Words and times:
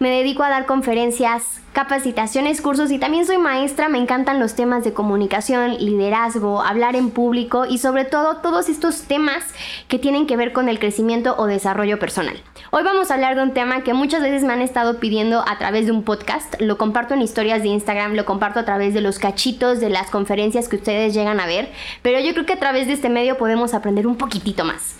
Me 0.00 0.10
dedico 0.10 0.42
a 0.42 0.48
dar 0.48 0.66
conferencias, 0.66 1.60
capacitaciones, 1.72 2.60
cursos 2.60 2.90
y 2.90 2.98
también 2.98 3.24
soy 3.24 3.38
maestra, 3.38 3.88
me 3.88 3.98
encantan 3.98 4.40
los 4.40 4.56
temas 4.56 4.82
de 4.82 4.92
comunicación, 4.92 5.76
liderazgo, 5.78 6.62
hablar 6.62 6.96
en 6.96 7.10
público 7.10 7.64
y 7.64 7.78
sobre 7.78 8.04
todo 8.04 8.38
todos 8.38 8.68
estos 8.68 9.02
temas 9.02 9.44
que 9.86 10.00
tienen 10.00 10.26
que 10.26 10.36
ver 10.36 10.52
con 10.52 10.68
el 10.68 10.80
crecimiento 10.80 11.36
o 11.38 11.46
desarrollo 11.46 12.00
personal. 12.00 12.42
Hoy 12.72 12.82
vamos 12.82 13.10
a 13.10 13.14
hablar 13.14 13.36
de 13.36 13.44
un 13.44 13.54
tema 13.54 13.84
que 13.84 13.94
muchas 13.94 14.20
veces 14.20 14.42
me 14.42 14.52
han 14.52 14.62
estado 14.62 14.98
pidiendo 14.98 15.44
a 15.46 15.58
través 15.58 15.86
de 15.86 15.92
un 15.92 16.02
podcast, 16.02 16.60
lo 16.60 16.76
comparto 16.76 17.14
en 17.14 17.22
historias 17.22 17.62
de 17.62 17.68
Instagram, 17.68 18.14
lo 18.14 18.24
comparto 18.24 18.58
a 18.58 18.64
través 18.64 18.94
de 18.94 19.00
los 19.00 19.20
cachitos 19.20 19.78
de 19.78 19.90
las 19.90 20.10
conferencias 20.10 20.68
que 20.68 20.74
ustedes 20.74 21.14
llegan 21.14 21.38
a 21.38 21.46
ver, 21.46 21.70
pero 22.02 22.18
yo 22.18 22.32
creo 22.32 22.46
que 22.46 22.54
a 22.54 22.58
través 22.58 22.88
de 22.88 22.94
este 22.94 23.08
medio 23.08 23.38
podemos 23.38 23.74
aprender 23.74 24.08
un 24.08 24.16
poquitito 24.16 24.64
más. 24.64 24.96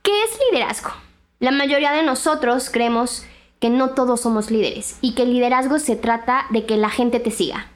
¿Qué 0.00 0.12
es 0.22 0.38
liderazgo? 0.50 0.92
La 1.40 1.50
mayoría 1.50 1.92
de 1.92 2.02
nosotros 2.02 2.70
creemos 2.70 3.26
que 3.60 3.70
no 3.70 3.90
todos 3.90 4.22
somos 4.22 4.50
líderes 4.50 4.98
y 5.00 5.14
que 5.14 5.22
el 5.22 5.32
liderazgo 5.32 5.78
se 5.78 5.96
trata 5.96 6.46
de 6.50 6.66
que 6.66 6.76
la 6.76 6.90
gente 6.90 7.20
te 7.20 7.30
siga. 7.30 7.68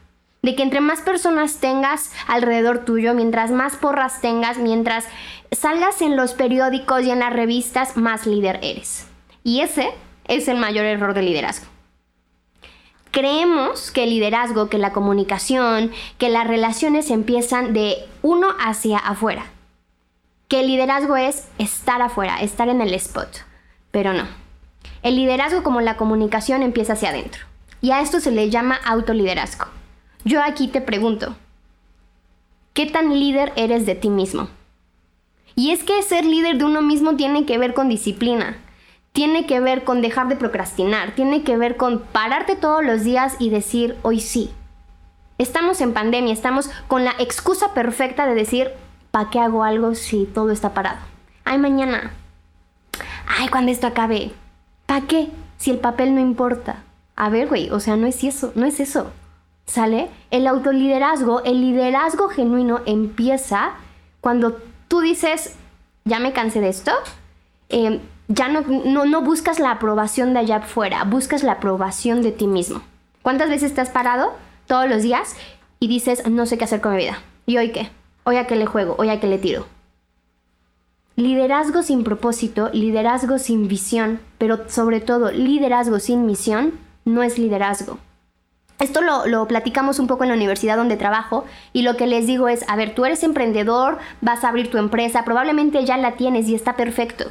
De 0.42 0.54
que 0.56 0.62
entre 0.62 0.80
más 0.80 1.00
personas 1.00 1.58
tengas 1.58 2.12
alrededor 2.26 2.84
tuyo, 2.84 3.14
mientras 3.14 3.50
más 3.50 3.76
porras 3.76 4.20
tengas, 4.20 4.58
mientras 4.58 5.06
salgas 5.52 6.02
en 6.02 6.16
los 6.16 6.34
periódicos 6.34 7.02
y 7.02 7.10
en 7.10 7.20
las 7.20 7.32
revistas, 7.32 7.96
más 7.96 8.26
líder 8.26 8.58
eres. 8.62 9.06
Y 9.42 9.60
ese 9.60 9.90
es 10.26 10.48
el 10.48 10.58
mayor 10.58 10.84
error 10.84 11.14
del 11.14 11.26
liderazgo. 11.26 11.66
Creemos 13.10 13.90
que 13.90 14.04
el 14.04 14.10
liderazgo, 14.10 14.68
que 14.68 14.76
la 14.76 14.92
comunicación, 14.92 15.92
que 16.18 16.28
las 16.28 16.46
relaciones 16.46 17.10
empiezan 17.10 17.72
de 17.72 17.96
uno 18.22 18.48
hacia 18.58 18.98
afuera. 18.98 19.46
Que 20.48 20.60
el 20.60 20.66
liderazgo 20.66 21.16
es 21.16 21.48
estar 21.58 22.02
afuera, 22.02 22.40
estar 22.40 22.68
en 22.68 22.80
el 22.80 22.92
spot 22.92 23.28
pero 23.94 24.12
no. 24.12 24.26
El 25.04 25.16
liderazgo 25.16 25.62
como 25.62 25.82
la 25.82 25.98
comunicación 25.98 26.62
empieza 26.62 26.94
hacia 26.94 27.10
adentro. 27.10 27.44
Y 27.82 27.90
a 27.90 28.00
esto 28.00 28.20
se 28.20 28.30
le 28.30 28.48
llama 28.48 28.80
autoliderazgo. 28.86 29.66
Yo 30.24 30.42
aquí 30.42 30.66
te 30.66 30.80
pregunto, 30.80 31.36
¿qué 32.72 32.86
tan 32.86 33.20
líder 33.20 33.52
eres 33.54 33.84
de 33.84 33.96
ti 33.96 34.08
mismo? 34.08 34.48
Y 35.56 35.72
es 35.72 35.84
que 35.84 36.02
ser 36.02 36.24
líder 36.24 36.56
de 36.56 36.64
uno 36.64 36.80
mismo 36.80 37.16
tiene 37.16 37.44
que 37.44 37.58
ver 37.58 37.74
con 37.74 37.90
disciplina, 37.90 38.56
tiene 39.12 39.44
que 39.44 39.60
ver 39.60 39.84
con 39.84 40.00
dejar 40.00 40.28
de 40.28 40.36
procrastinar, 40.36 41.14
tiene 41.14 41.42
que 41.42 41.58
ver 41.58 41.76
con 41.76 42.00
pararte 42.00 42.56
todos 42.56 42.82
los 42.82 43.04
días 43.04 43.36
y 43.38 43.50
decir, 43.50 43.98
hoy 44.00 44.20
sí. 44.20 44.50
Estamos 45.36 45.82
en 45.82 45.92
pandemia, 45.92 46.32
estamos 46.32 46.70
con 46.88 47.04
la 47.04 47.12
excusa 47.18 47.74
perfecta 47.74 48.24
de 48.24 48.34
decir, 48.34 48.70
¿para 49.10 49.28
qué 49.28 49.38
hago 49.38 49.64
algo 49.64 49.94
si 49.94 50.24
todo 50.24 50.50
está 50.50 50.72
parado? 50.72 51.00
Ay, 51.44 51.58
mañana, 51.58 52.10
ay, 53.28 53.48
cuando 53.48 53.70
esto 53.70 53.86
acabe, 53.86 54.32
¿para 54.86 55.06
qué? 55.06 55.30
Si 55.56 55.70
el 55.70 55.78
papel 55.78 56.14
no 56.14 56.20
importa. 56.20 56.82
A 57.16 57.28
ver, 57.28 57.48
güey, 57.48 57.70
o 57.70 57.80
sea, 57.80 57.96
no 57.96 58.06
es 58.06 58.22
eso, 58.24 58.52
no 58.54 58.66
es 58.66 58.80
eso. 58.80 59.10
¿Sale? 59.66 60.10
El 60.30 60.46
autoliderazgo, 60.46 61.42
el 61.44 61.60
liderazgo 61.60 62.28
genuino 62.28 62.80
empieza 62.86 63.72
cuando 64.20 64.58
tú 64.88 65.00
dices, 65.00 65.54
ya 66.04 66.18
me 66.18 66.32
cansé 66.32 66.60
de 66.60 66.68
esto, 66.68 66.92
em, 67.68 68.00
ya 68.28 68.48
no, 68.48 68.62
no, 68.62 69.04
no 69.04 69.22
buscas 69.22 69.58
la 69.58 69.70
aprobación 69.70 70.34
de 70.34 70.40
allá 70.40 70.56
afuera, 70.56 71.04
buscas 71.04 71.42
la 71.42 71.52
aprobación 71.52 72.22
de 72.22 72.32
ti 72.32 72.46
mismo. 72.46 72.82
¿Cuántas 73.22 73.48
veces 73.48 73.74
te 73.74 73.80
has 73.80 73.90
parado 73.90 74.34
todos 74.66 74.88
los 74.88 75.02
días 75.02 75.36
y 75.80 75.88
dices, 75.88 76.28
no 76.28 76.46
sé 76.46 76.58
qué 76.58 76.64
hacer 76.64 76.80
con 76.80 76.92
mi 76.92 76.98
vida? 76.98 77.18
¿Y 77.46 77.56
hoy 77.56 77.72
qué? 77.72 77.90
¿Hoy 78.24 78.36
a 78.36 78.46
qué 78.46 78.56
le 78.56 78.66
juego? 78.66 78.96
¿Hoy 78.98 79.08
a 79.10 79.20
qué 79.20 79.26
le 79.26 79.38
tiro? 79.38 79.66
Liderazgo 81.16 81.84
sin 81.84 82.02
propósito, 82.02 82.70
liderazgo 82.72 83.38
sin 83.38 83.68
visión, 83.68 84.18
pero 84.36 84.68
sobre 84.68 85.00
todo 85.00 85.30
liderazgo 85.30 86.00
sin 86.00 86.26
misión, 86.26 86.72
no 87.04 87.22
es 87.22 87.38
liderazgo. 87.38 87.98
Esto 88.80 89.00
lo, 89.00 89.46
platicamos 89.46 90.00
un 90.00 90.08
poco 90.08 90.24
en 90.24 90.30
la 90.30 90.34
universidad 90.34 90.76
donde 90.76 90.96
trabajo 90.96 91.44
y 91.72 91.82
lo 91.82 91.96
que 91.96 92.08
les 92.08 92.26
digo 92.26 92.48
es, 92.48 92.68
a 92.68 92.74
ver, 92.74 92.96
tú 92.96 93.04
eres 93.04 93.22
emprendedor, 93.22 93.98
vas 94.22 94.42
a 94.42 94.48
abrir 94.48 94.72
tu 94.72 94.78
empresa, 94.78 95.24
probablemente 95.24 95.84
ya 95.84 95.96
la 95.98 96.16
tienes 96.16 96.48
y 96.48 96.56
está 96.56 96.74
perfecto. 96.74 97.30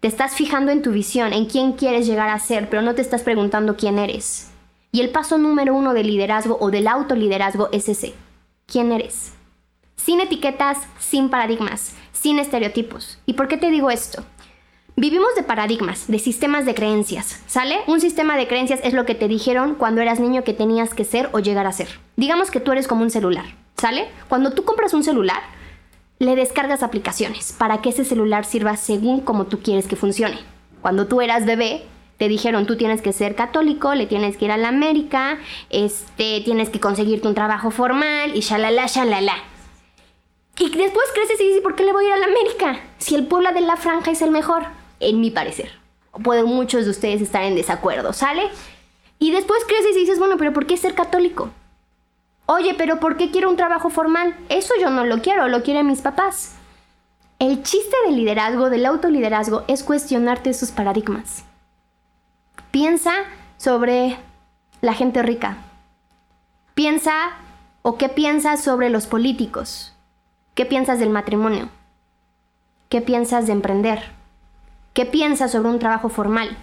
Te 0.00 0.08
estás 0.08 0.34
fijando 0.34 0.70
en 0.70 0.82
tu 0.82 0.92
visión, 0.92 1.32
en 1.32 1.46
quién 1.46 1.72
quieres 1.72 2.06
llegar 2.06 2.28
a 2.28 2.38
ser, 2.38 2.68
pero 2.68 2.82
no 2.82 2.94
te 2.94 3.00
estás 3.00 3.22
preguntando 3.22 3.78
quién 3.78 3.98
eres. 3.98 4.50
Y 4.92 5.00
el 5.00 5.08
paso 5.08 5.38
número 5.38 5.74
uno 5.74 5.94
del 5.94 6.08
liderazgo 6.08 6.58
o 6.60 6.70
del 6.70 6.86
autoliderazgo 6.86 7.70
es 7.72 7.88
ese. 7.88 8.12
¿Quién 8.66 8.92
eres? 8.92 9.32
Sin 9.96 10.20
etiquetas, 10.20 10.78
sin 10.98 11.30
paradigmas 11.30 11.94
sin 12.20 12.38
estereotipos. 12.38 13.18
¿Y 13.26 13.34
por 13.34 13.48
qué 13.48 13.56
te 13.56 13.70
digo 13.70 13.90
esto? 13.90 14.24
Vivimos 14.98 15.34
de 15.36 15.42
paradigmas, 15.42 16.06
de 16.08 16.18
sistemas 16.18 16.64
de 16.64 16.74
creencias, 16.74 17.42
¿sale? 17.46 17.80
Un 17.86 18.00
sistema 18.00 18.36
de 18.36 18.48
creencias 18.48 18.80
es 18.82 18.94
lo 18.94 19.04
que 19.04 19.14
te 19.14 19.28
dijeron 19.28 19.74
cuando 19.74 20.00
eras 20.00 20.20
niño 20.20 20.42
que 20.42 20.54
tenías 20.54 20.94
que 20.94 21.04
ser 21.04 21.28
o 21.32 21.38
llegar 21.38 21.66
a 21.66 21.72
ser. 21.72 21.88
Digamos 22.16 22.50
que 22.50 22.60
tú 22.60 22.72
eres 22.72 22.88
como 22.88 23.02
un 23.02 23.10
celular, 23.10 23.44
¿sale? 23.76 24.08
Cuando 24.28 24.52
tú 24.52 24.64
compras 24.64 24.94
un 24.94 25.04
celular, 25.04 25.42
le 26.18 26.34
descargas 26.34 26.82
aplicaciones 26.82 27.52
para 27.52 27.82
que 27.82 27.90
ese 27.90 28.06
celular 28.06 28.46
sirva 28.46 28.76
según 28.76 29.20
como 29.20 29.44
tú 29.44 29.60
quieres 29.60 29.86
que 29.86 29.96
funcione. 29.96 30.38
Cuando 30.80 31.06
tú 31.06 31.20
eras 31.20 31.44
bebé, 31.44 31.82
te 32.16 32.28
dijeron 32.28 32.64
tú 32.64 32.76
tienes 32.76 33.02
que 33.02 33.12
ser 33.12 33.34
católico, 33.34 33.94
le 33.94 34.06
tienes 34.06 34.38
que 34.38 34.46
ir 34.46 34.50
a 34.50 34.56
la 34.56 34.68
América, 34.68 35.38
este, 35.68 36.40
tienes 36.40 36.70
que 36.70 36.80
conseguirte 36.80 37.28
un 37.28 37.34
trabajo 37.34 37.70
formal 37.70 38.34
y 38.34 38.40
shalala, 38.40 38.86
shalala. 38.86 39.34
Y 40.58 40.70
después 40.70 41.04
creces 41.14 41.40
y 41.40 41.48
dices, 41.48 41.62
¿por 41.62 41.74
qué 41.74 41.84
le 41.84 41.92
voy 41.92 42.04
a 42.04 42.08
ir 42.08 42.14
a 42.14 42.18
la 42.18 42.26
América? 42.26 42.80
Si 42.98 43.14
el 43.14 43.26
Puebla 43.26 43.52
de 43.52 43.60
la 43.60 43.76
Franja 43.76 44.10
es 44.10 44.22
el 44.22 44.30
mejor, 44.30 44.64
en 45.00 45.20
mi 45.20 45.30
parecer. 45.30 45.70
Pueden 46.24 46.46
muchos 46.46 46.84
de 46.84 46.90
ustedes 46.90 47.20
estar 47.20 47.42
en 47.42 47.54
desacuerdo, 47.54 48.12
¿sale? 48.12 48.48
Y 49.18 49.32
después 49.32 49.64
creces 49.66 49.96
y 49.96 50.00
dices, 50.00 50.18
bueno, 50.18 50.36
pero 50.38 50.52
¿por 50.52 50.66
qué 50.66 50.76
ser 50.76 50.94
católico? 50.94 51.50
Oye, 52.46 52.74
pero 52.74 53.00
¿por 53.00 53.16
qué 53.16 53.30
quiero 53.30 53.50
un 53.50 53.56
trabajo 53.56 53.90
formal? 53.90 54.34
Eso 54.48 54.74
yo 54.80 54.88
no 54.90 55.04
lo 55.04 55.20
quiero, 55.20 55.48
lo 55.48 55.62
quieren 55.62 55.86
mis 55.86 56.00
papás. 56.00 56.54
El 57.38 57.62
chiste 57.62 57.94
del 58.06 58.16
liderazgo, 58.16 58.70
del 58.70 58.86
autoliderazgo, 58.86 59.64
es 59.68 59.82
cuestionarte 59.82 60.50
esos 60.50 60.70
paradigmas. 60.70 61.44
Piensa 62.70 63.12
sobre 63.58 64.18
la 64.80 64.94
gente 64.94 65.22
rica. 65.22 65.58
Piensa 66.74 67.32
o 67.82 67.98
qué 67.98 68.08
piensas 68.08 68.62
sobre 68.62 68.90
los 68.90 69.06
políticos. 69.06 69.95
¿Qué 70.56 70.64
piensas 70.64 70.98
del 70.98 71.10
matrimonio? 71.10 71.68
¿Qué 72.88 73.02
piensas 73.02 73.46
de 73.46 73.52
emprender? 73.52 74.04
¿Qué 74.94 75.04
piensas 75.04 75.52
sobre 75.52 75.68
un 75.68 75.78
trabajo 75.78 76.08
formal? 76.08 76.56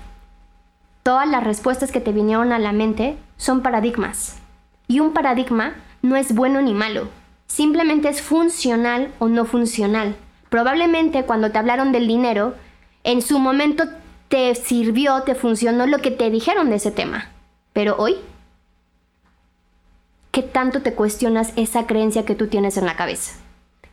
Todas 1.03 1.27
las 1.29 1.43
respuestas 1.43 1.91
que 1.91 1.99
te 1.99 2.11
vinieron 2.11 2.51
a 2.53 2.57
la 2.57 2.71
mente 2.71 3.17
son 3.37 3.61
paradigmas. 3.61 4.39
Y 4.87 4.99
un 4.99 5.13
paradigma 5.13 5.75
no 6.01 6.15
es 6.15 6.33
bueno 6.33 6.59
ni 6.63 6.73
malo, 6.73 7.07
simplemente 7.45 8.09
es 8.09 8.23
funcional 8.23 9.13
o 9.19 9.27
no 9.27 9.45
funcional. 9.45 10.15
Probablemente 10.49 11.25
cuando 11.25 11.51
te 11.51 11.59
hablaron 11.59 11.91
del 11.91 12.07
dinero, 12.07 12.55
en 13.03 13.21
su 13.21 13.37
momento 13.37 13.83
te 14.27 14.55
sirvió, 14.55 15.21
te 15.21 15.35
funcionó 15.35 15.85
lo 15.85 15.99
que 15.99 16.09
te 16.09 16.31
dijeron 16.31 16.71
de 16.71 16.77
ese 16.77 16.89
tema. 16.89 17.29
Pero 17.73 17.95
hoy, 17.99 18.15
¿qué 20.31 20.41
tanto 20.41 20.81
te 20.81 20.95
cuestionas 20.95 21.53
esa 21.57 21.85
creencia 21.85 22.25
que 22.25 22.33
tú 22.33 22.47
tienes 22.47 22.77
en 22.77 22.87
la 22.87 22.95
cabeza? 22.95 23.42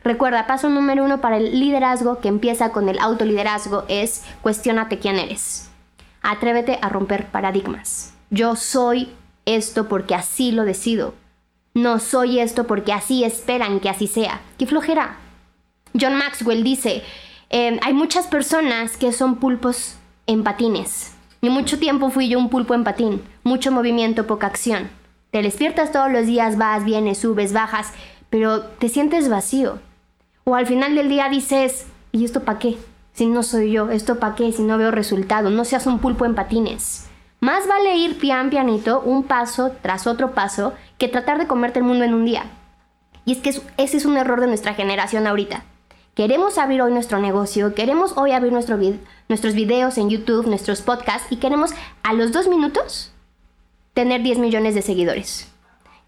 Recuerda, 0.02 0.46
paso 0.46 0.68
número 0.70 1.04
uno 1.04 1.20
para 1.20 1.36
el 1.36 1.60
liderazgo 1.60 2.20
que 2.20 2.28
empieza 2.28 2.70
con 2.72 2.88
el 2.88 2.98
autoliderazgo 2.98 3.84
es 3.88 4.24
cuestionate 4.40 4.98
quién 4.98 5.18
eres. 5.18 5.70
Atrévete 6.22 6.78
a 6.80 6.88
romper 6.88 7.26
paradigmas. 7.26 8.14
Yo 8.30 8.56
soy 8.56 9.12
esto 9.44 9.88
porque 9.88 10.14
así 10.14 10.52
lo 10.52 10.64
decido. 10.64 11.14
No 11.74 11.98
soy 11.98 12.40
esto 12.40 12.66
porque 12.66 12.92
así 12.92 13.24
esperan 13.24 13.80
que 13.80 13.88
así 13.88 14.06
sea. 14.06 14.40
¡Qué 14.58 14.66
flojera! 14.66 15.18
John 15.98 16.16
Maxwell 16.16 16.64
dice, 16.64 17.02
em, 17.48 17.78
hay 17.82 17.92
muchas 17.92 18.26
personas 18.26 18.96
que 18.96 19.12
son 19.12 19.36
pulpos 19.36 19.96
en 20.26 20.42
patines. 20.42 21.14
Y 21.42 21.50
mucho 21.50 21.78
tiempo 21.78 22.10
fui 22.10 22.28
yo 22.28 22.38
un 22.38 22.48
pulpo 22.48 22.74
en 22.74 22.84
patín. 22.84 23.22
Mucho 23.44 23.72
movimiento, 23.72 24.26
poca 24.26 24.46
acción. 24.46 24.90
Te 25.30 25.42
despiertas 25.42 25.92
todos 25.92 26.10
los 26.10 26.26
días, 26.26 26.58
vas, 26.58 26.84
vienes, 26.84 27.18
subes, 27.18 27.52
bajas, 27.52 27.92
pero 28.30 28.62
te 28.62 28.88
sientes 28.88 29.28
vacío. 29.28 29.78
O 30.50 30.56
al 30.56 30.66
final 30.66 30.96
del 30.96 31.08
día 31.08 31.28
dices, 31.28 31.86
¿y 32.10 32.24
esto 32.24 32.42
para 32.42 32.58
qué? 32.58 32.76
Si 33.12 33.24
no 33.26 33.44
soy 33.44 33.70
yo, 33.70 33.88
¿esto 33.90 34.18
para 34.18 34.34
qué? 34.34 34.50
Si 34.50 34.64
no 34.64 34.78
veo 34.78 34.90
resultado, 34.90 35.48
no 35.48 35.64
seas 35.64 35.86
un 35.86 36.00
pulpo 36.00 36.24
en 36.24 36.34
patines. 36.34 37.08
Más 37.38 37.68
vale 37.68 37.96
ir 37.96 38.18
pian 38.18 38.50
pianito, 38.50 39.00
un 39.00 39.22
paso 39.22 39.70
tras 39.80 40.08
otro 40.08 40.32
paso, 40.32 40.74
que 40.98 41.06
tratar 41.06 41.38
de 41.38 41.46
comerte 41.46 41.78
el 41.78 41.84
mundo 41.84 42.02
en 42.02 42.14
un 42.14 42.24
día. 42.24 42.46
Y 43.24 43.30
es 43.30 43.38
que 43.38 43.50
ese 43.50 43.96
es 43.96 44.04
un 44.04 44.16
error 44.16 44.40
de 44.40 44.48
nuestra 44.48 44.74
generación 44.74 45.28
ahorita. 45.28 45.62
Queremos 46.16 46.58
abrir 46.58 46.82
hoy 46.82 46.90
nuestro 46.90 47.20
negocio, 47.20 47.72
queremos 47.76 48.14
hoy 48.16 48.32
abrir 48.32 48.52
nuestro 48.52 48.76
nuestros 49.28 49.54
videos 49.54 49.98
en 49.98 50.10
YouTube, 50.10 50.48
nuestros 50.48 50.82
podcasts 50.82 51.28
y 51.30 51.36
queremos 51.36 51.70
a 52.02 52.12
los 52.12 52.32
dos 52.32 52.48
minutos 52.48 53.12
tener 53.94 54.24
10 54.24 54.38
millones 54.38 54.74
de 54.74 54.82
seguidores. 54.82 55.49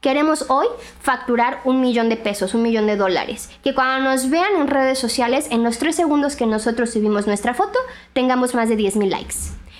Queremos 0.02 0.46
hoy 0.48 0.66
facturar 1.00 1.60
un 1.62 1.80
millón 1.80 2.08
de 2.08 2.16
pesos, 2.16 2.54
un 2.54 2.62
millón 2.62 2.88
de 2.88 2.96
dólares. 2.96 3.48
Que 3.62 3.72
cuando 3.72 4.10
nos 4.10 4.30
vean 4.30 4.56
en 4.56 4.66
redes 4.66 4.98
sociales, 4.98 5.46
en 5.52 5.62
los 5.62 5.78
tres 5.78 5.94
segundos 5.94 6.34
que 6.34 6.44
nosotros 6.44 6.90
subimos 6.90 7.28
nuestra 7.28 7.54
foto, 7.54 7.78
tengamos 8.12 8.52
más 8.52 8.68
de 8.68 8.74
10 8.74 8.96
mil 8.96 9.10
likes. 9.10 9.36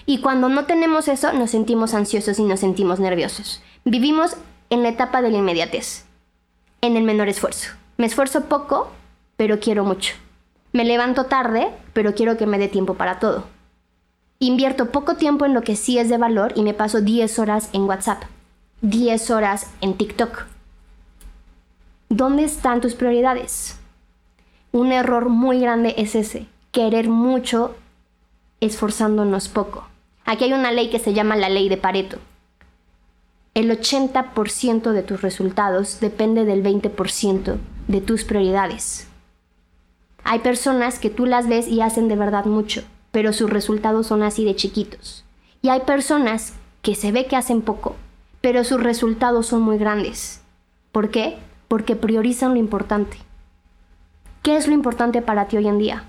Y 0.07 0.21
cuando 0.21 0.49
no 0.49 0.65
tenemos 0.65 1.09
eso, 1.09 1.33
nos 1.33 1.51
sentimos 1.51 1.93
ansiosos 1.93 2.39
y 2.39 2.45
nos 2.45 2.61
sentimos 2.61 3.01
nerviosos. 3.01 3.65
Vivimos 3.85 4.37
en 4.71 4.85
la 4.85 4.91
etapa 4.91 5.23
de 5.23 5.31
la 5.31 5.39
inmediatez, 5.39 6.05
en 6.83 6.97
el 6.97 7.03
menor 7.03 7.29
esfuerzo. 7.29 7.71
Me 7.97 8.07
esfuerzo 8.07 8.43
poco, 8.45 8.93
pero 9.37 9.59
quiero 9.59 9.83
mucho. 9.83 10.15
Me 10.71 10.85
levanto 10.85 11.27
tarde, 11.27 11.67
pero 11.95 12.15
quiero 12.15 12.37
que 12.37 12.47
me 12.47 12.59
dé 12.59 12.69
tiempo 12.69 12.95
para 12.95 13.19
todo. 13.19 13.49
Invierto 14.39 14.93
poco 14.93 15.17
tiempo 15.17 15.47
en 15.47 15.55
lo 15.55 15.63
que 15.63 15.75
sí 15.75 15.99
es 15.99 16.09
de 16.09 16.17
valor 16.17 16.53
y 16.55 16.63
me 16.63 16.75
paso 16.75 17.01
10 17.01 17.41
horas 17.41 17.71
en 17.73 17.83
WhatsApp, 17.83 18.23
10 18.83 19.31
horas 19.31 19.71
en 19.81 19.95
TikTok. 19.95 20.47
¿Dónde 22.09 22.43
están 22.43 22.81
tus 22.81 22.97
prioridades? 22.97 23.79
Un 24.73 24.91
error 24.91 25.29
muy 25.29 25.61
grande 25.61 25.95
es 25.99 26.17
ese, 26.17 26.49
querer 26.73 27.09
mucho 27.09 27.77
esforzándonos 28.59 29.49
poco. 29.49 29.87
Aquí 30.25 30.47
hay 30.47 30.53
una 30.53 30.73
ley 30.73 30.91
que 30.91 30.99
se 30.99 31.15
llama 31.15 31.37
la 31.37 31.49
ley 31.49 31.69
de 31.69 31.77
Pareto. 31.77 32.19
El 33.55 33.71
80% 33.71 34.91
de 34.91 35.03
tus 35.05 35.23
resultados 35.23 36.01
depende 36.01 36.45
del 36.45 36.65
20% 36.65 37.59
de 37.87 38.01
tus 38.01 38.25
prioridades. 38.25 39.07
Hay 40.25 40.41
personas 40.41 40.99
que 40.99 41.09
tú 41.09 41.25
las 41.27 41.49
ves 41.49 41.69
y 41.69 41.83
hacen 41.83 42.09
de 42.09 42.17
verdad 42.17 42.47
mucho, 42.47 42.83
pero 43.13 43.33
sus 43.33 43.49
resultados 43.49 44.09
son 44.09 44.25
así 44.25 44.45
de 44.45 44.57
chiquitos. 44.57 45.25
Y 45.61 45.69
hay 45.69 45.83
personas 45.83 46.55
que 46.83 46.97
se 46.97 47.13
ve 47.13 47.27
que 47.27 47.37
hacen 47.37 47.63
poco, 47.63 47.95
pero 48.43 48.65
sus 48.65 48.83
resultados 48.83 49.47
son 49.47 49.63
muy 49.63 49.79
grandes. 49.79 50.43
¿Por 50.93 51.11
qué? 51.11 51.39
Porque 51.69 51.97
priorizan 51.97 52.53
lo 52.53 52.59
importante. 52.59 53.17
¿Qué 54.43 54.57
es 54.57 54.69
lo 54.69 54.75
importante 54.75 55.23
para 55.23 55.47
ti 55.47 55.57
hoy 55.57 55.69
en 55.69 55.79
día? 55.79 56.05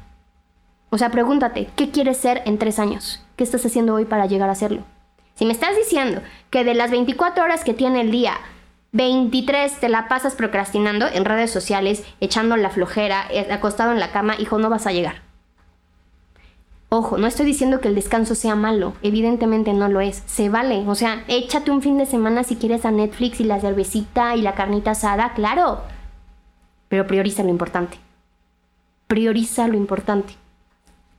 O 0.89 0.97
sea, 0.97 1.09
pregúntate, 1.09 1.69
¿qué 1.75 1.91
quieres 1.91 2.18
ser 2.18 2.41
en 2.45 2.57
tres 2.57 2.80
años? 2.80 3.24
¿Qué 3.38 3.44
estás 3.44 3.65
haciendo 3.65 3.95
hoy 3.95 4.06
para 4.06 4.25
llegar 4.25 4.50
a 4.50 4.51
hacerlo? 4.51 4.83
Si 5.35 5.45
me 5.45 5.53
estás 5.53 5.75
diciendo 5.75 6.21
que 6.50 6.63
de 6.63 6.74
las 6.74 6.91
24 6.91 7.44
horas 7.44 7.63
que 7.63 7.74
tiene 7.74 8.01
el 8.01 8.12
día, 8.12 8.33
23 8.91 9.79
te 9.79 9.89
la 9.89 10.07
pasas 10.07 10.36
procrastinando 10.36 11.07
en 11.07 11.25
redes 11.25 11.50
sociales, 11.50 12.03
echando 12.19 12.57
la 12.57 12.69
flojera, 12.69 13.25
eh, 13.31 13.47
acostado 13.51 13.91
en 13.91 14.00
la 14.00 14.12
cama, 14.12 14.36
hijo, 14.38 14.59
no 14.59 14.69
vas 14.69 14.86
a 14.86 14.91
llegar. 14.91 15.23
Ojo, 16.95 17.18
no 17.18 17.25
estoy 17.25 17.48
diciendo 17.48 17.81
que 17.81 17.88
el 17.88 17.95
descanso 17.95 18.36
sea 18.36 18.56
malo, 18.56 18.94
evidentemente 19.01 19.74
no 19.74 19.90
lo 19.90 20.00
es, 20.00 20.22
se 20.28 20.50
vale, 20.50 20.84
o 20.88 20.94
sea, 20.94 21.24
échate 21.28 21.72
un 21.72 21.81
fin 21.81 21.98
de 21.98 22.06
semana 22.06 22.44
si 22.44 22.56
quieres 22.56 22.86
a 22.86 22.92
Netflix 22.92 23.40
y 23.40 23.45
la 23.45 23.60
cervecita 23.60 24.36
y 24.36 24.44
la 24.44 24.54
carnita 24.54 24.92
asada, 24.92 25.34
claro, 25.34 25.81
pero 26.90 27.07
prioriza 27.07 27.42
lo 27.42 27.50
importante, 27.50 27.98
prioriza 29.07 29.68
lo 29.68 29.75
importante. 29.75 30.36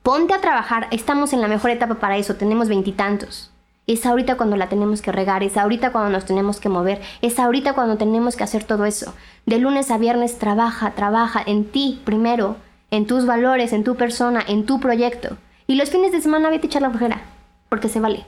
Ponte 0.05 0.33
a 0.33 0.41
trabajar, 0.41 0.87
estamos 0.93 1.33
en 1.33 1.41
la 1.41 1.49
mejor 1.49 1.73
etapa 1.73 1.97
para 1.97 2.19
eso, 2.19 2.37
tenemos 2.37 2.69
veintitantos. 2.69 3.51
Es 3.89 4.07
ahorita 4.07 4.37
cuando 4.37 4.55
la 4.57 4.69
tenemos 4.69 5.03
que 5.03 5.11
regar, 5.11 5.43
es 5.43 5.57
ahorita 5.57 5.91
cuando 5.91 6.11
nos 6.11 6.25
tenemos 6.25 6.61
que 6.61 6.69
mover, 6.69 7.03
es 7.21 7.41
ahorita 7.41 7.73
cuando 7.73 7.97
tenemos 7.97 8.37
que 8.37 8.45
hacer 8.45 8.63
todo 8.63 8.85
eso. 8.85 9.13
De 9.45 9.59
lunes 9.59 9.91
a 9.91 9.99
viernes 9.99 10.39
trabaja, 10.39 10.93
trabaja 10.93 11.43
en 11.45 11.65
ti 11.65 12.01
primero, 12.05 12.59
en 12.93 13.09
tus 13.09 13.27
valores, 13.27 13.73
en 13.73 13.83
tu 13.83 13.97
persona, 13.97 14.41
en 14.47 14.67
tu 14.67 14.79
proyecto. 14.79 15.37
Y 15.67 15.77
los 15.77 15.91
fines 15.91 16.13
de 16.13 16.21
semana 16.21 16.51
vete 16.51 16.67
a 16.67 16.69
echar 16.69 16.83
la 16.83 16.91
flojera, 16.91 17.23
porque 17.69 17.89
se 17.89 18.01
vale. 18.01 18.27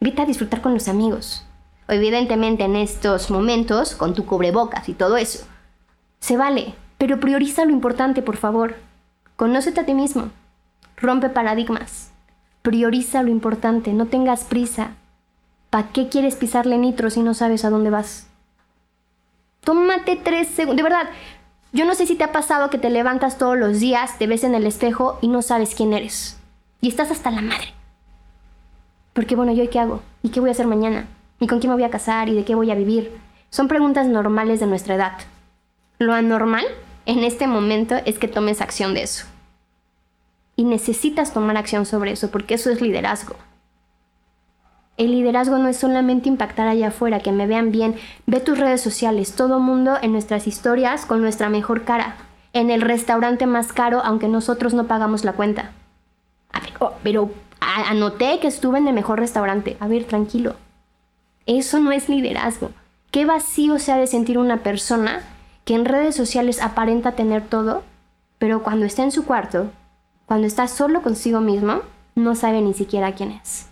Vete 0.00 0.22
a 0.22 0.26
disfrutar 0.26 0.60
con 0.60 0.74
los 0.74 0.88
amigos. 0.88 1.46
Evidentemente 1.88 2.64
en 2.64 2.76
estos 2.76 3.30
momentos, 3.30 3.94
con 3.94 4.14
tu 4.14 4.26
cubrebocas 4.26 4.88
y 4.88 4.94
todo 4.94 5.16
eso. 5.16 5.46
Se 6.18 6.36
vale, 6.36 6.74
pero 6.98 7.20
prioriza 7.20 7.64
lo 7.64 7.70
importante, 7.70 8.22
por 8.22 8.36
favor. 8.36 8.74
Conócete 9.36 9.80
a 9.80 9.86
ti 9.86 9.94
mismo. 9.94 10.30
Rompe 10.96 11.28
paradigmas. 11.28 12.10
Prioriza 12.62 13.22
lo 13.22 13.30
importante, 13.30 13.92
no 13.92 14.06
tengas 14.06 14.44
prisa. 14.44 14.90
¿Para 15.70 15.88
qué 15.90 16.08
quieres 16.08 16.34
pisarle 16.34 16.78
nitro 16.78 17.10
si 17.10 17.20
no 17.20 17.34
sabes 17.34 17.64
a 17.64 17.70
dónde 17.70 17.90
vas? 17.90 18.26
Tómate 19.60 20.16
tres 20.16 20.48
segundos. 20.48 20.78
De 20.78 20.82
verdad, 20.82 21.10
yo 21.72 21.84
no 21.84 21.94
sé 21.94 22.06
si 22.06 22.16
te 22.16 22.24
ha 22.24 22.32
pasado 22.32 22.70
que 22.70 22.78
te 22.78 22.90
levantas 22.90 23.38
todos 23.38 23.56
los 23.56 23.78
días, 23.78 24.18
te 24.18 24.26
ves 24.26 24.42
en 24.42 24.54
el 24.54 24.66
espejo 24.66 25.18
y 25.20 25.28
no 25.28 25.42
sabes 25.42 25.74
quién 25.74 25.92
eres. 25.92 26.38
Y 26.80 26.88
estás 26.88 27.10
hasta 27.10 27.30
la 27.30 27.42
madre. 27.42 27.74
Porque 29.12 29.34
bueno, 29.34 29.52
¿yo 29.52 29.68
qué 29.70 29.78
hago? 29.78 30.02
¿Y 30.22 30.30
qué 30.30 30.40
voy 30.40 30.50
a 30.50 30.52
hacer 30.52 30.66
mañana? 30.66 31.06
¿Y 31.40 31.46
con 31.46 31.58
quién 31.58 31.70
me 31.70 31.76
voy 31.76 31.84
a 31.84 31.90
casar? 31.90 32.28
¿Y 32.28 32.34
de 32.34 32.44
qué 32.44 32.54
voy 32.54 32.70
a 32.70 32.74
vivir? 32.74 33.18
Son 33.50 33.68
preguntas 33.68 34.06
normales 34.06 34.60
de 34.60 34.66
nuestra 34.66 34.94
edad. 34.94 35.12
Lo 35.98 36.12
anormal 36.12 36.64
en 37.06 37.24
este 37.24 37.46
momento 37.46 37.96
es 38.04 38.18
que 38.18 38.28
tomes 38.28 38.60
acción 38.60 38.92
de 38.92 39.02
eso. 39.02 39.26
Y 40.56 40.64
necesitas 40.64 41.32
tomar 41.32 41.56
acción 41.56 41.86
sobre 41.86 42.12
eso 42.12 42.30
porque 42.30 42.54
eso 42.54 42.70
es 42.70 42.80
liderazgo. 42.80 43.36
El 44.96 45.10
liderazgo 45.10 45.58
no 45.58 45.68
es 45.68 45.76
solamente 45.76 46.28
impactar 46.28 46.68
allá 46.68 46.88
afuera, 46.88 47.20
que 47.20 47.30
me 47.30 47.46
vean 47.46 47.70
bien. 47.70 47.96
Ve 48.26 48.40
tus 48.40 48.58
redes 48.58 48.80
sociales, 48.80 49.34
todo 49.34 49.60
mundo 49.60 49.96
en 50.00 50.12
nuestras 50.12 50.46
historias 50.46 51.04
con 51.04 51.20
nuestra 51.20 51.50
mejor 51.50 51.84
cara. 51.84 52.16
En 52.54 52.70
el 52.70 52.80
restaurante 52.80 53.46
más 53.46 53.72
caro, 53.74 54.00
aunque 54.02 54.28
nosotros 54.28 54.72
no 54.72 54.86
pagamos 54.86 55.24
la 55.24 55.34
cuenta. 55.34 55.72
Oh, 56.80 56.92
pero 57.02 57.30
anoté 57.60 58.38
que 58.40 58.48
estuve 58.48 58.78
en 58.78 58.88
el 58.88 58.94
mejor 58.94 59.18
restaurante. 59.18 59.76
A 59.80 59.88
ver, 59.88 60.04
tranquilo. 60.04 60.56
Eso 61.46 61.80
no 61.80 61.92
es 61.92 62.08
liderazgo. 62.08 62.70
Qué 63.10 63.24
vacío 63.24 63.78
se 63.78 63.92
ha 63.92 63.96
de 63.96 64.06
sentir 64.06 64.38
una 64.38 64.58
persona 64.58 65.22
que 65.64 65.74
en 65.74 65.84
redes 65.84 66.14
sociales 66.14 66.60
aparenta 66.60 67.12
tener 67.12 67.46
todo, 67.46 67.82
pero 68.38 68.62
cuando 68.62 68.86
está 68.86 69.02
en 69.02 69.12
su 69.12 69.24
cuarto, 69.24 69.70
cuando 70.26 70.46
está 70.46 70.68
solo 70.68 71.02
consigo 71.02 71.40
mismo, 71.40 71.82
no 72.14 72.34
sabe 72.34 72.60
ni 72.60 72.74
siquiera 72.74 73.14
quién 73.14 73.32
es. 73.32 73.66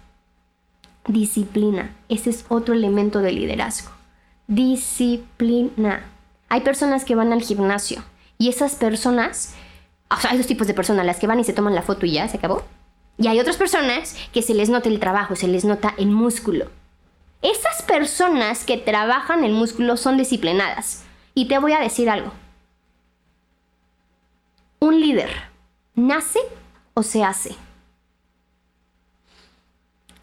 Disciplina. 1.07 1.95
Ese 2.09 2.31
es 2.31 2.45
otro 2.49 2.75
elemento 2.75 3.21
de 3.21 3.33
liderazgo. 3.33 3.91
Disciplina. 4.47 6.05
Hay 6.49 6.61
personas 6.61 7.05
que 7.05 7.15
van 7.15 7.33
al 7.33 7.43
gimnasio 7.43 8.03
y 8.39 8.49
esas 8.49 8.75
personas, 8.77 9.55
hay 10.29 10.37
dos 10.39 10.47
tipos 10.47 10.67
de 10.67 10.75
personas, 10.75 11.07
las 11.07 11.19
que 11.19 11.27
van 11.27 11.41
y 11.41 11.45
se 11.45 11.53
toman 11.53 11.75
la 11.75 11.83
foto 11.83 12.07
y 12.07 12.13
ya, 12.13 12.29
se 12.29 12.37
acabó. 12.37 12.63
Y 13.19 13.29
hay 13.29 13.39
otras 13.41 13.57
personas 13.57 14.17
que 14.33 14.43
se 14.43 14.55
les 14.55 14.69
nota 14.69 14.89
el 14.89 15.01
trabajo, 15.01 15.37
se 15.37 15.49
les 15.49 15.65
nota 15.65 15.95
el 15.99 16.09
músculo. 16.09 16.71
Esas 17.43 17.83
personas 17.83 18.65
que 18.65 18.77
trabajan 18.77 19.45
el 19.45 19.53
músculo 19.53 19.97
son 19.97 20.17
disciplinadas. 20.17 21.05
Y 21.35 21.47
te 21.47 21.59
voy 21.59 21.73
a 21.73 21.81
decir 21.81 22.09
algo. 22.09 22.33
Un 24.81 25.01
líder 25.01 25.31
nace 25.95 26.41
o 26.95 27.03
se 27.03 27.25
hace. 27.25 27.57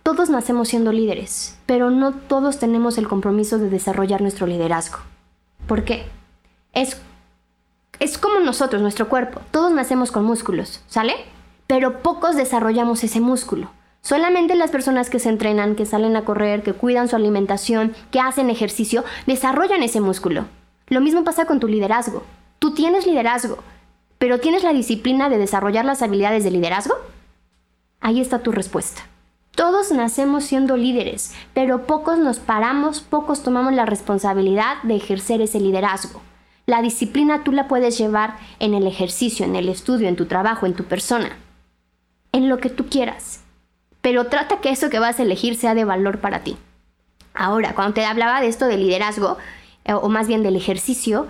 Todos 0.03 0.29
nacemos 0.29 0.67
siendo 0.67 0.91
líderes, 0.91 1.57
pero 1.65 1.91
no 1.91 2.13
todos 2.13 2.59
tenemos 2.59 2.97
el 2.97 3.07
compromiso 3.07 3.59
de 3.59 3.69
desarrollar 3.69 4.21
nuestro 4.21 4.47
liderazgo. 4.47 4.97
¿Por 5.67 5.83
qué? 5.83 6.05
Es, 6.73 6.99
es 8.01 8.17
como 8.17 8.41
nosotros, 8.41 8.81
nuestro 8.81 9.07
cuerpo. 9.07 9.39
Todos 9.51 9.71
nacemos 9.71 10.11
con 10.11 10.25
músculos, 10.25 10.81
¿sale? 10.87 11.15
pero 11.71 12.01
pocos 12.01 12.35
desarrollamos 12.35 13.01
ese 13.05 13.21
músculo. 13.21 13.71
Solamente 14.01 14.55
las 14.55 14.71
personas 14.71 15.09
que 15.09 15.19
se 15.19 15.29
entrenan, 15.29 15.77
que 15.77 15.85
salen 15.85 16.17
a 16.17 16.25
correr, 16.25 16.63
que 16.63 16.73
cuidan 16.73 17.07
su 17.07 17.15
alimentación, 17.15 17.95
que 18.11 18.19
hacen 18.19 18.49
ejercicio, 18.49 19.05
desarrollan 19.25 19.81
ese 19.81 20.01
músculo. 20.01 20.47
Lo 20.87 20.99
mismo 20.99 21.23
pasa 21.23 21.45
con 21.45 21.61
tu 21.61 21.69
liderazgo. 21.69 22.23
Tú 22.59 22.73
tienes 22.73 23.07
liderazgo, 23.07 23.59
pero 24.17 24.41
¿tienes 24.41 24.63
la 24.63 24.73
disciplina 24.73 25.29
de 25.29 25.37
desarrollar 25.37 25.85
las 25.85 26.01
habilidades 26.01 26.43
de 26.43 26.51
liderazgo? 26.51 26.95
Ahí 28.01 28.19
está 28.19 28.39
tu 28.39 28.51
respuesta. 28.51 29.03
Todos 29.55 29.93
nacemos 29.93 30.43
siendo 30.43 30.75
líderes, 30.75 31.33
pero 31.53 31.87
pocos 31.87 32.17
nos 32.17 32.39
paramos, 32.39 32.99
pocos 32.99 33.43
tomamos 33.43 33.71
la 33.71 33.85
responsabilidad 33.85 34.83
de 34.83 34.97
ejercer 34.97 35.39
ese 35.41 35.61
liderazgo. 35.61 36.21
La 36.71 36.81
disciplina 36.81 37.43
tú 37.43 37.51
la 37.51 37.67
puedes 37.67 37.97
llevar 37.97 38.37
en 38.59 38.73
el 38.73 38.87
ejercicio, 38.87 39.45
en 39.45 39.57
el 39.57 39.67
estudio, 39.67 40.07
en 40.07 40.15
tu 40.15 40.25
trabajo, 40.27 40.65
en 40.65 40.73
tu 40.73 40.85
persona 40.85 41.35
en 42.31 42.47
lo 42.47 42.59
que 42.59 42.69
tú 42.69 42.87
quieras. 42.87 43.41
Pero 43.99 44.27
trata 44.27 44.61
que 44.61 44.69
eso 44.69 44.89
que 44.89 44.97
vas 44.97 45.19
a 45.19 45.23
elegir 45.23 45.57
sea 45.57 45.75
de 45.75 45.83
valor 45.83 46.19
para 46.21 46.45
ti. 46.45 46.55
Ahora, 47.33 47.75
cuando 47.75 47.95
te 47.95 48.05
hablaba 48.05 48.39
de 48.39 48.47
esto 48.47 48.67
del 48.67 48.79
liderazgo, 48.79 49.37
eh, 49.83 49.91
o 49.91 50.07
más 50.07 50.29
bien 50.29 50.43
del 50.43 50.55
ejercicio, 50.55 51.27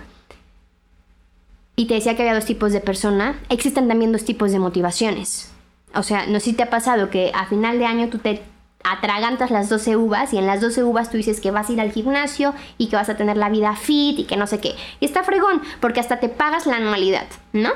y 1.76 1.88
te 1.88 1.96
decía 1.96 2.16
que 2.16 2.22
había 2.22 2.36
dos 2.36 2.46
tipos 2.46 2.72
de 2.72 2.80
persona, 2.80 3.40
existen 3.50 3.88
también 3.88 4.12
dos 4.12 4.26
tipos 4.26 4.52
de 4.52 4.60
motivaciones. 4.60 5.52
O 5.96 6.04
sea, 6.04 6.28
no 6.28 6.40
sé 6.40 6.52
si 6.52 6.54
te 6.54 6.62
ha 6.62 6.70
pasado 6.70 7.10
que 7.10 7.32
a 7.34 7.48
final 7.48 7.80
de 7.80 7.88
año 7.88 8.10
tú 8.10 8.20
te 8.20 8.44
atragantas 8.84 9.52
las 9.52 9.70
12 9.70 9.98
uvas 9.98 10.34
y 10.34 10.38
en 10.38 10.48
las 10.48 10.62
12 10.62 10.84
uvas 10.84 11.10
tú 11.10 11.18
dices 11.18 11.40
que 11.40 11.52
vas 11.52 11.70
a 11.70 11.74
ir 11.74 11.82
al 11.82 11.92
gimnasio 11.92 12.54
y 12.78 12.88
que 12.88 12.96
vas 12.96 13.10
a 13.10 13.18
tener 13.18 13.38
la 13.38 13.50
vida 13.50 13.76
fit 13.76 14.20
y 14.20 14.26
que 14.26 14.38
no 14.38 14.48
sé 14.48 14.60
qué. 14.60 14.76
Y 15.00 15.06
está 15.06 15.24
fregón 15.24 15.62
porque 15.80 16.00
hasta 16.00 16.20
te 16.20 16.30
pagas 16.30 16.66
la 16.66 16.78
anualidad, 16.78 17.28
¿no? 17.54 17.72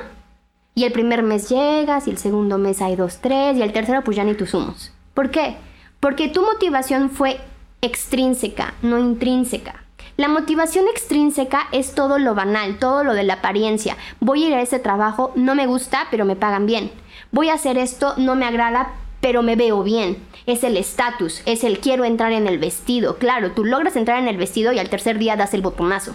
Y 0.74 0.84
el 0.84 0.92
primer 0.92 1.22
mes 1.22 1.48
llegas, 1.48 2.06
y 2.06 2.10
el 2.10 2.18
segundo 2.18 2.58
mes 2.58 2.82
hay 2.82 2.96
dos, 2.96 3.20
tres, 3.22 3.56
y 3.56 3.62
el 3.62 3.72
tercero 3.72 4.04
pues 4.04 4.16
ya 4.16 4.24
ni 4.24 4.34
tus 4.34 4.52
humos. 4.52 4.92
¿Por 5.14 5.30
qué? 5.30 5.56
Porque 6.00 6.28
tu 6.28 6.42
motivación 6.42 7.08
fue 7.08 7.40
extrínseca, 7.80 8.74
no 8.82 8.98
intrínseca. 8.98 9.86
La 10.18 10.28
motivación 10.28 10.86
extrínseca 10.88 11.68
es 11.72 11.94
todo 11.94 12.18
lo 12.18 12.34
banal, 12.34 12.78
todo 12.78 13.04
lo 13.04 13.14
de 13.14 13.22
la 13.22 13.34
apariencia. 13.34 13.96
Voy 14.20 14.44
a 14.44 14.48
ir 14.48 14.54
a 14.54 14.62
ese 14.62 14.78
trabajo, 14.78 15.32
no 15.34 15.54
me 15.54 15.66
gusta, 15.66 16.08
pero 16.10 16.24
me 16.24 16.36
pagan 16.36 16.66
bien. 16.66 16.90
Voy 17.32 17.48
a 17.48 17.54
hacer 17.54 17.78
esto, 17.78 18.14
no 18.16 18.34
me 18.34 18.46
agrada, 18.46 18.92
pero 19.20 19.42
me 19.42 19.56
veo 19.56 19.82
bien. 19.82 20.18
Es 20.46 20.64
el 20.64 20.76
estatus, 20.76 21.42
es 21.46 21.64
el 21.64 21.80
quiero 21.80 22.04
entrar 22.04 22.32
en 22.32 22.46
el 22.46 22.58
vestido. 22.58 23.16
Claro, 23.16 23.52
tú 23.52 23.64
logras 23.64 23.96
entrar 23.96 24.18
en 24.18 24.28
el 24.28 24.36
vestido 24.36 24.72
y 24.72 24.78
al 24.78 24.90
tercer 24.90 25.18
día 25.18 25.36
das 25.36 25.54
el 25.54 25.62
botonazo. 25.62 26.14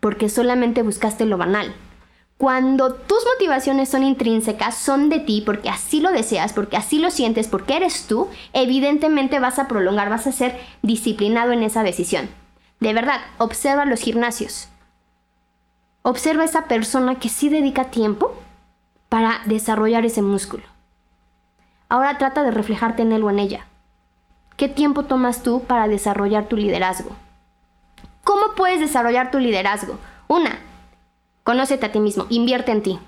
Porque 0.00 0.28
solamente 0.28 0.82
buscaste 0.82 1.24
lo 1.24 1.38
banal. 1.38 1.74
Cuando 2.38 2.92
tus 2.92 3.24
motivaciones 3.32 3.88
son 3.88 4.02
intrínsecas, 4.02 4.76
son 4.76 5.08
de 5.08 5.20
ti, 5.20 5.42
porque 5.44 5.70
así 5.70 6.00
lo 6.00 6.12
deseas, 6.12 6.52
porque 6.52 6.76
así 6.76 6.98
lo 6.98 7.10
sientes, 7.10 7.48
porque 7.48 7.76
eres 7.76 8.06
tú, 8.06 8.28
evidentemente 8.52 9.40
vas 9.40 9.58
a 9.58 9.68
prolongar, 9.68 10.10
vas 10.10 10.26
a 10.26 10.32
ser 10.32 10.60
disciplinado 10.82 11.52
en 11.52 11.62
esa 11.62 11.82
decisión. 11.82 12.28
De 12.78 12.92
verdad, 12.92 13.22
observa 13.38 13.86
los 13.86 14.00
gimnasios. 14.00 14.68
Observa 16.02 16.44
esa 16.44 16.68
persona 16.68 17.18
que 17.18 17.30
sí 17.30 17.48
dedica 17.48 17.90
tiempo 17.90 18.34
para 19.08 19.40
desarrollar 19.46 20.04
ese 20.04 20.20
músculo. 20.20 20.75
Ahora 21.88 22.18
trata 22.18 22.42
de 22.42 22.50
reflejarte 22.50 23.02
en 23.02 23.12
él 23.12 23.22
o 23.22 23.30
en 23.30 23.38
ella. 23.38 23.66
¿Qué 24.56 24.68
tiempo 24.68 25.04
tomas 25.04 25.42
tú 25.42 25.62
para 25.64 25.88
desarrollar 25.88 26.46
tu 26.46 26.56
liderazgo? 26.56 27.10
¿Cómo 28.24 28.54
puedes 28.56 28.80
desarrollar 28.80 29.30
tu 29.30 29.38
liderazgo? 29.38 29.98
Una, 30.28 30.58
Conócete 31.46 31.86
a 31.86 31.92
ti 31.92 32.00
mismo, 32.00 32.26
invierte 32.28 32.72
en 32.72 32.82
ti. 32.82 32.98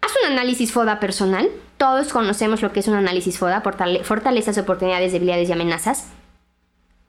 Haz 0.00 0.10
un 0.20 0.32
análisis 0.32 0.72
FODA 0.72 0.98
personal. 0.98 1.48
Todos 1.76 2.12
conocemos 2.12 2.60
lo 2.60 2.72
que 2.72 2.80
es 2.80 2.88
un 2.88 2.94
análisis 2.94 3.38
FODA, 3.38 3.62
fortalezas, 4.02 4.58
oportunidades, 4.58 5.12
debilidades 5.12 5.48
y 5.48 5.52
amenazas. 5.52 6.08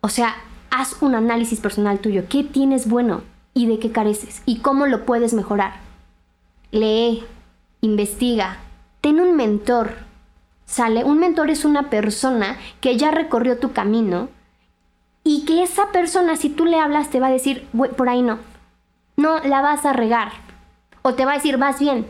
O 0.01 0.09
sea, 0.09 0.35
haz 0.69 1.01
un 1.01 1.15
análisis 1.15 1.59
personal 1.59 1.97
tuyo. 1.97 2.25
¿Qué 2.29 2.43
tienes 2.43 2.87
bueno 2.87 3.23
y 3.55 3.65
de 3.65 3.79
qué 3.79 3.91
careces? 3.91 4.43
¿Y 4.45 4.59
cómo 4.59 4.85
lo 4.85 5.07
puedes 5.07 5.33
mejorar? 5.33 5.77
Lee, 6.69 7.23
investiga, 7.81 8.59
ten 9.07 9.21
un 9.21 9.37
mentor. 9.37 9.95
¿Sale? 10.65 11.05
Un 11.05 11.17
mentor 11.17 11.49
es 11.49 11.63
una 11.63 11.89
persona 11.89 12.57
que 12.81 12.97
ya 12.97 13.09
recorrió 13.09 13.57
tu 13.57 13.71
camino 13.71 14.27
y 15.23 15.45
que 15.45 15.63
esa 15.63 15.93
persona, 15.93 16.35
si 16.35 16.49
tú 16.49 16.65
le 16.65 16.77
hablas, 16.77 17.09
te 17.09 17.21
va 17.21 17.27
a 17.27 17.31
decir, 17.31 17.69
por 17.95 18.09
ahí 18.09 18.21
no, 18.21 18.39
no 19.15 19.39
la 19.39 19.61
vas 19.61 19.85
a 19.85 19.93
regar. 19.93 20.33
O 21.03 21.13
te 21.13 21.23
va 21.23 21.31
a 21.31 21.35
decir, 21.35 21.57
vas 21.57 21.79
bien, 21.79 22.05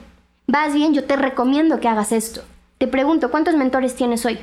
vas 0.48 0.74
bien, 0.74 0.96
yo 0.96 1.04
te 1.04 1.16
recomiendo 1.16 1.80
que 1.80 1.88
hagas 1.88 2.12
esto. 2.12 2.42
Te 2.80 2.88
pregunto, 2.88 3.30
¿cuántos 3.30 3.54
mentores 3.54 3.96
tienes 3.96 4.26
hoy? 4.26 4.40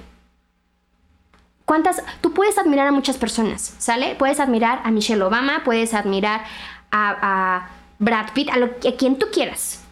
¿Cuántas? 1.65 2.05
Tú 2.21 2.35
puedes 2.35 2.57
admirar 2.57 2.87
a 2.87 2.93
muchas 2.93 3.17
personas, 3.17 3.75
¿sale? 3.79 4.15
Puedes 4.15 4.39
admirar 4.39 4.81
a 4.85 4.93
Michelle 4.93 5.25
Obama, 5.25 5.63
puedes 5.65 5.93
admirar 5.93 6.45
a, 6.93 7.69
Brad 7.99 8.33
Pitt, 8.33 8.51
a, 8.51 8.59
lo, 8.59 8.67
a 8.67 8.97
quien 8.97 9.19
tú 9.19 9.27
quieras. 9.33 9.84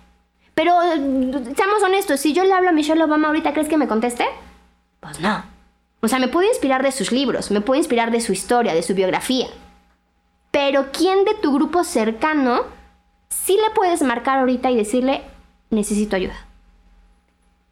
Pero 0.54 0.72
seamos 1.56 1.82
honestos, 1.82 2.20
si 2.20 2.32
yo 2.32 2.44
le 2.44 2.52
hablo 2.52 2.68
a 2.68 2.72
Michelle 2.72 3.02
Obama 3.02 3.28
ahorita, 3.28 3.52
¿crees 3.52 3.68
que 3.68 3.78
me 3.78 3.88
conteste? 3.88 4.26
Pues 5.00 5.20
no. 5.20 5.44
O 6.00 6.08
sea, 6.08 6.18
me 6.18 6.28
puedo 6.28 6.48
inspirar 6.48 6.82
de 6.82 6.92
sus 6.92 7.12
libros, 7.12 7.50
me 7.50 7.60
puedo 7.60 7.78
inspirar 7.78 8.10
de 8.10 8.20
su 8.20 8.32
historia, 8.32 8.74
de 8.74 8.82
su 8.82 8.94
biografía. 8.94 9.46
Pero 10.50 10.90
¿quién 10.92 11.24
de 11.24 11.34
tu 11.34 11.54
grupo 11.54 11.84
cercano 11.84 12.62
sí 13.28 13.54
le 13.54 13.70
puedes 13.74 14.02
marcar 14.02 14.38
ahorita 14.38 14.70
y 14.70 14.76
decirle, 14.76 15.22
necesito 15.70 16.16
ayuda? 16.16 16.34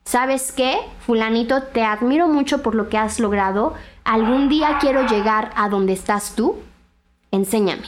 ¿Sabes 0.05 0.53
qué? 0.53 0.79
Fulanito, 1.07 1.63
te 1.65 1.85
admiro 1.85 2.27
mucho 2.27 2.63
por 2.63 2.75
lo 2.75 2.89
que 2.89 2.99
has 2.99 3.21
logrado. 3.21 3.75
Algún 4.03 4.49
día 4.49 4.79
quiero 4.81 5.07
llegar 5.07 5.53
a 5.55 5.69
donde 5.69 5.93
estás 5.93 6.35
tú. 6.35 6.57
Enséñame. 7.31 7.87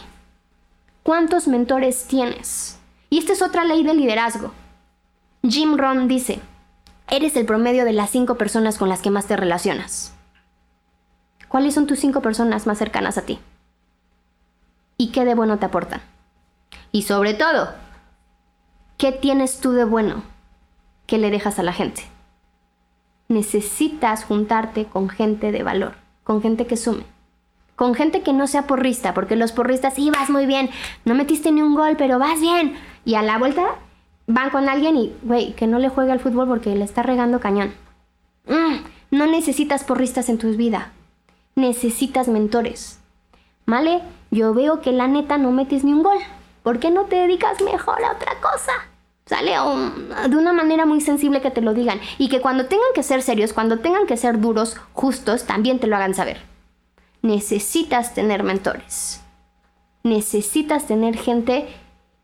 ¿Cuántos 1.02 1.48
mentores 1.48 2.06
tienes? 2.06 2.78
Y 3.10 3.18
esta 3.18 3.32
es 3.32 3.42
otra 3.42 3.64
ley 3.64 3.82
de 3.82 3.94
liderazgo. 3.94 4.52
Jim 5.42 5.76
Rohn 5.76 6.08
dice, 6.08 6.40
eres 7.10 7.36
el 7.36 7.46
promedio 7.46 7.84
de 7.84 7.92
las 7.92 8.10
cinco 8.10 8.36
personas 8.36 8.78
con 8.78 8.88
las 8.88 9.02
que 9.02 9.10
más 9.10 9.26
te 9.26 9.36
relacionas. 9.36 10.14
¿Cuáles 11.48 11.74
son 11.74 11.86
tus 11.86 11.98
cinco 11.98 12.22
personas 12.22 12.66
más 12.66 12.78
cercanas 12.78 13.18
a 13.18 13.22
ti? 13.22 13.38
y 15.02 15.08
qué 15.08 15.24
de 15.24 15.34
bueno 15.34 15.58
te 15.58 15.66
aportan. 15.66 16.00
Y 16.92 17.02
sobre 17.02 17.34
todo, 17.34 17.70
¿qué 18.98 19.10
tienes 19.10 19.58
tú 19.58 19.72
de 19.72 19.84
bueno 19.84 20.22
que 21.06 21.18
le 21.18 21.30
dejas 21.30 21.58
a 21.58 21.64
la 21.64 21.72
gente? 21.72 22.04
Necesitas 23.26 24.24
juntarte 24.24 24.84
con 24.84 25.08
gente 25.08 25.50
de 25.50 25.64
valor, 25.64 25.94
con 26.22 26.40
gente 26.40 26.68
que 26.68 26.76
sume, 26.76 27.02
con 27.74 27.96
gente 27.96 28.22
que 28.22 28.32
no 28.32 28.46
sea 28.46 28.68
porrista, 28.68 29.12
porque 29.12 29.34
los 29.34 29.50
porristas, 29.50 29.94
sí, 29.94 30.08
vas 30.10 30.30
muy 30.30 30.46
bien, 30.46 30.70
no 31.04 31.16
metiste 31.16 31.50
ni 31.50 31.62
un 31.62 31.74
gol, 31.74 31.96
pero 31.96 32.20
vas 32.20 32.40
bien. 32.40 32.76
Y 33.04 33.16
a 33.16 33.22
la 33.22 33.38
vuelta 33.38 33.74
van 34.32 34.50
con 34.50 34.68
alguien 34.68 34.96
y, 34.96 35.12
güey, 35.22 35.52
que 35.52 35.66
no 35.66 35.78
le 35.78 35.88
juegue 35.88 36.12
al 36.12 36.20
fútbol 36.20 36.48
porque 36.48 36.74
le 36.74 36.84
está 36.84 37.02
regando 37.02 37.40
cañón. 37.40 37.72
Mm, 38.46 38.76
no 39.10 39.26
necesitas 39.26 39.84
porristas 39.84 40.28
en 40.28 40.38
tu 40.38 40.48
vida, 40.56 40.92
necesitas 41.54 42.28
mentores. 42.28 42.98
¿Vale? 43.66 44.00
Yo 44.30 44.54
veo 44.54 44.80
que 44.80 44.90
la 44.90 45.06
neta 45.06 45.38
no 45.38 45.52
metes 45.52 45.84
ni 45.84 45.92
un 45.92 46.02
gol. 46.02 46.18
¿Por 46.62 46.80
qué 46.80 46.90
no 46.90 47.04
te 47.04 47.16
dedicas 47.16 47.60
mejor 47.60 48.02
a 48.02 48.12
otra 48.12 48.32
cosa? 48.40 48.72
¿Sale? 49.24 49.52
de 50.28 50.36
una 50.36 50.52
manera 50.52 50.84
muy 50.84 51.00
sensible 51.00 51.40
que 51.40 51.50
te 51.50 51.60
lo 51.60 51.74
digan. 51.74 52.00
Y 52.18 52.28
que 52.28 52.40
cuando 52.40 52.66
tengan 52.66 52.88
que 52.94 53.02
ser 53.02 53.22
serios, 53.22 53.52
cuando 53.52 53.78
tengan 53.78 54.06
que 54.06 54.16
ser 54.16 54.40
duros, 54.40 54.76
justos, 54.94 55.44
también 55.44 55.78
te 55.78 55.86
lo 55.86 55.96
hagan 55.96 56.14
saber. 56.14 56.42
Necesitas 57.22 58.14
tener 58.14 58.42
mentores. 58.42 59.20
Necesitas 60.02 60.86
tener 60.86 61.16
gente 61.16 61.68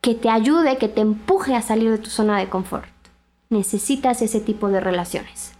que 0.00 0.14
te 0.14 0.31
ayude, 0.31 0.78
que 0.78 0.88
te 0.88 1.00
empuje 1.00 1.55
a 1.55 1.62
salir 1.62 1.90
de 1.90 1.99
tu 1.99 2.11
zona 2.11 2.38
de 2.38 2.49
confort. 2.49 2.88
Necesitas 3.50 4.23
ese 4.23 4.40
tipo 4.40 4.69
de 4.69 4.81
relaciones. 4.81 5.55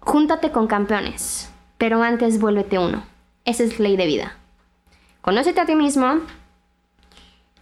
Júntate 0.00 0.52
con 0.52 0.66
campeones, 0.66 1.50
pero 1.78 2.02
antes 2.02 2.38
vuélvete 2.38 2.78
uno. 2.78 3.04
Esa 3.44 3.64
es 3.64 3.78
ley 3.78 3.96
de 3.96 4.06
vida. 4.06 4.36
Conócete 5.20 5.60
a 5.60 5.66
ti 5.66 5.74
mismo, 5.74 6.20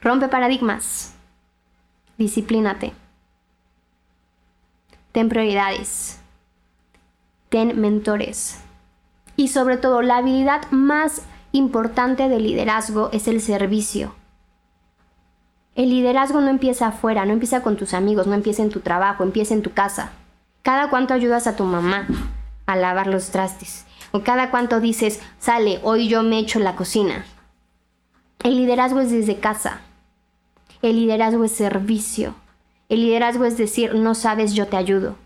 rompe 0.00 0.28
paradigmas, 0.28 1.14
disciplínate, 2.18 2.92
ten 5.12 5.28
prioridades, 5.28 6.20
ten 7.48 7.80
mentores 7.80 8.60
y 9.36 9.48
sobre 9.48 9.76
todo 9.76 10.02
la 10.02 10.16
habilidad 10.16 10.62
más 10.70 11.22
importante 11.52 12.28
del 12.28 12.44
liderazgo 12.44 13.10
es 13.12 13.28
el 13.28 13.40
servicio. 13.40 14.14
El 15.74 15.90
liderazgo 15.90 16.40
no 16.40 16.48
empieza 16.48 16.88
afuera, 16.88 17.24
no 17.24 17.32
empieza 17.32 17.62
con 17.62 17.76
tus 17.76 17.94
amigos, 17.94 18.26
no 18.26 18.34
empieza 18.34 18.62
en 18.62 18.70
tu 18.70 18.80
trabajo, 18.80 19.22
empieza 19.22 19.54
en 19.54 19.62
tu 19.62 19.72
casa. 19.72 20.12
Cada 20.62 20.90
cuánto 20.90 21.14
ayudas 21.14 21.46
a 21.46 21.56
tu 21.56 21.64
mamá 21.64 22.06
a 22.66 22.76
lavar 22.76 23.06
los 23.06 23.30
trastes. 23.30 23.86
O 24.12 24.20
cada 24.20 24.50
cuánto 24.50 24.80
dices, 24.80 25.20
sale, 25.38 25.80
hoy 25.82 26.08
yo 26.08 26.22
me 26.22 26.38
echo 26.38 26.58
la 26.58 26.76
cocina. 26.76 27.24
El 28.42 28.56
liderazgo 28.56 29.00
es 29.00 29.10
desde 29.10 29.38
casa. 29.38 29.80
El 30.82 30.96
liderazgo 30.96 31.44
es 31.44 31.52
servicio. 31.52 32.34
El 32.88 33.00
liderazgo 33.00 33.44
es 33.44 33.56
decir, 33.56 33.94
no 33.94 34.14
sabes, 34.14 34.52
yo 34.52 34.66
te 34.66 34.76
ayudo. 34.76 35.16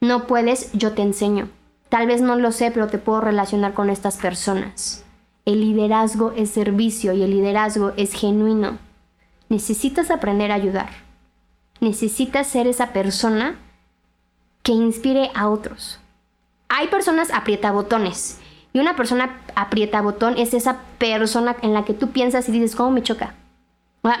No 0.00 0.26
puedes, 0.26 0.72
yo 0.72 0.92
te 0.92 1.02
enseño. 1.02 1.48
Tal 1.88 2.06
vez 2.06 2.20
no 2.20 2.36
lo 2.36 2.52
sé, 2.52 2.70
pero 2.70 2.86
te 2.86 2.98
puedo 2.98 3.20
relacionar 3.20 3.74
con 3.74 3.90
estas 3.90 4.18
personas. 4.18 5.04
El 5.48 5.60
liderazgo 5.60 6.32
es 6.36 6.50
servicio 6.50 7.12
y 7.12 7.22
el 7.22 7.30
liderazgo 7.30 7.92
es 7.96 8.12
genuino. 8.12 8.78
Necesitas 9.48 10.10
aprender 10.10 10.52
a 10.52 10.56
ayudar. 10.56 10.90
Necesitas 11.80 12.46
ser 12.46 12.66
esa 12.66 12.92
persona 12.92 13.56
que 14.62 14.72
inspire 14.72 15.30
a 15.34 15.48
otros 15.48 16.00
hay 16.68 16.88
personas 16.88 17.30
aprieta 17.32 17.72
botones. 17.72 18.40
Y 18.72 18.80
una 18.80 18.94
persona 18.94 19.40
aprieta 19.54 20.02
botón 20.02 20.36
es 20.36 20.54
esa 20.54 20.80
persona 20.98 21.56
en 21.62 21.72
la 21.72 21.84
que 21.84 21.94
tú 21.94 22.10
piensas 22.10 22.48
y 22.48 22.52
dices, 22.52 22.76
¿cómo 22.76 22.90
me 22.90 23.02
choca? 23.02 23.34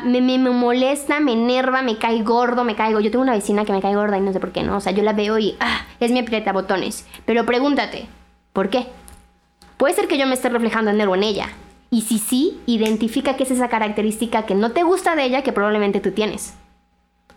Me, 0.04 0.20
me, 0.20 0.38
molesta, 0.38 1.20
me 1.20 1.32
enerva, 1.32 1.82
me 1.82 1.98
cae 1.98 2.22
gordo, 2.22 2.64
me 2.64 2.74
caigo. 2.74 3.00
Yo 3.00 3.10
tengo 3.10 3.22
una 3.22 3.34
vecina 3.34 3.64
que 3.64 3.72
me 3.72 3.80
cae 3.80 3.94
gorda 3.94 4.18
y 4.18 4.20
no 4.20 4.32
sé 4.32 4.40
por 4.40 4.52
qué, 4.52 4.62
¿no? 4.62 4.76
O 4.76 4.80
sea, 4.80 4.92
yo 4.92 5.02
la 5.02 5.12
veo 5.12 5.38
y 5.38 5.56
ah, 5.60 5.82
es 6.00 6.10
mi 6.10 6.18
aprieta 6.18 6.52
botones. 6.52 7.06
Pero 7.26 7.46
pregúntate, 7.46 8.08
¿por 8.52 8.70
qué? 8.70 8.86
Puede 9.78 9.94
ser 9.94 10.08
que 10.08 10.18
yo 10.18 10.26
me 10.26 10.34
esté 10.34 10.50
reflejando 10.50 10.90
en 10.90 11.00
él 11.00 11.08
o 11.08 11.14
en 11.14 11.22
ella. 11.22 11.48
Y 11.90 12.02
si 12.02 12.18
sí, 12.18 12.60
identifica 12.66 13.36
qué 13.36 13.44
es 13.44 13.50
esa 13.50 13.68
característica 13.68 14.44
que 14.44 14.54
no 14.54 14.72
te 14.72 14.82
gusta 14.82 15.16
de 15.16 15.24
ella 15.24 15.42
que 15.42 15.52
probablemente 15.52 16.00
tú 16.00 16.10
tienes. 16.10 16.54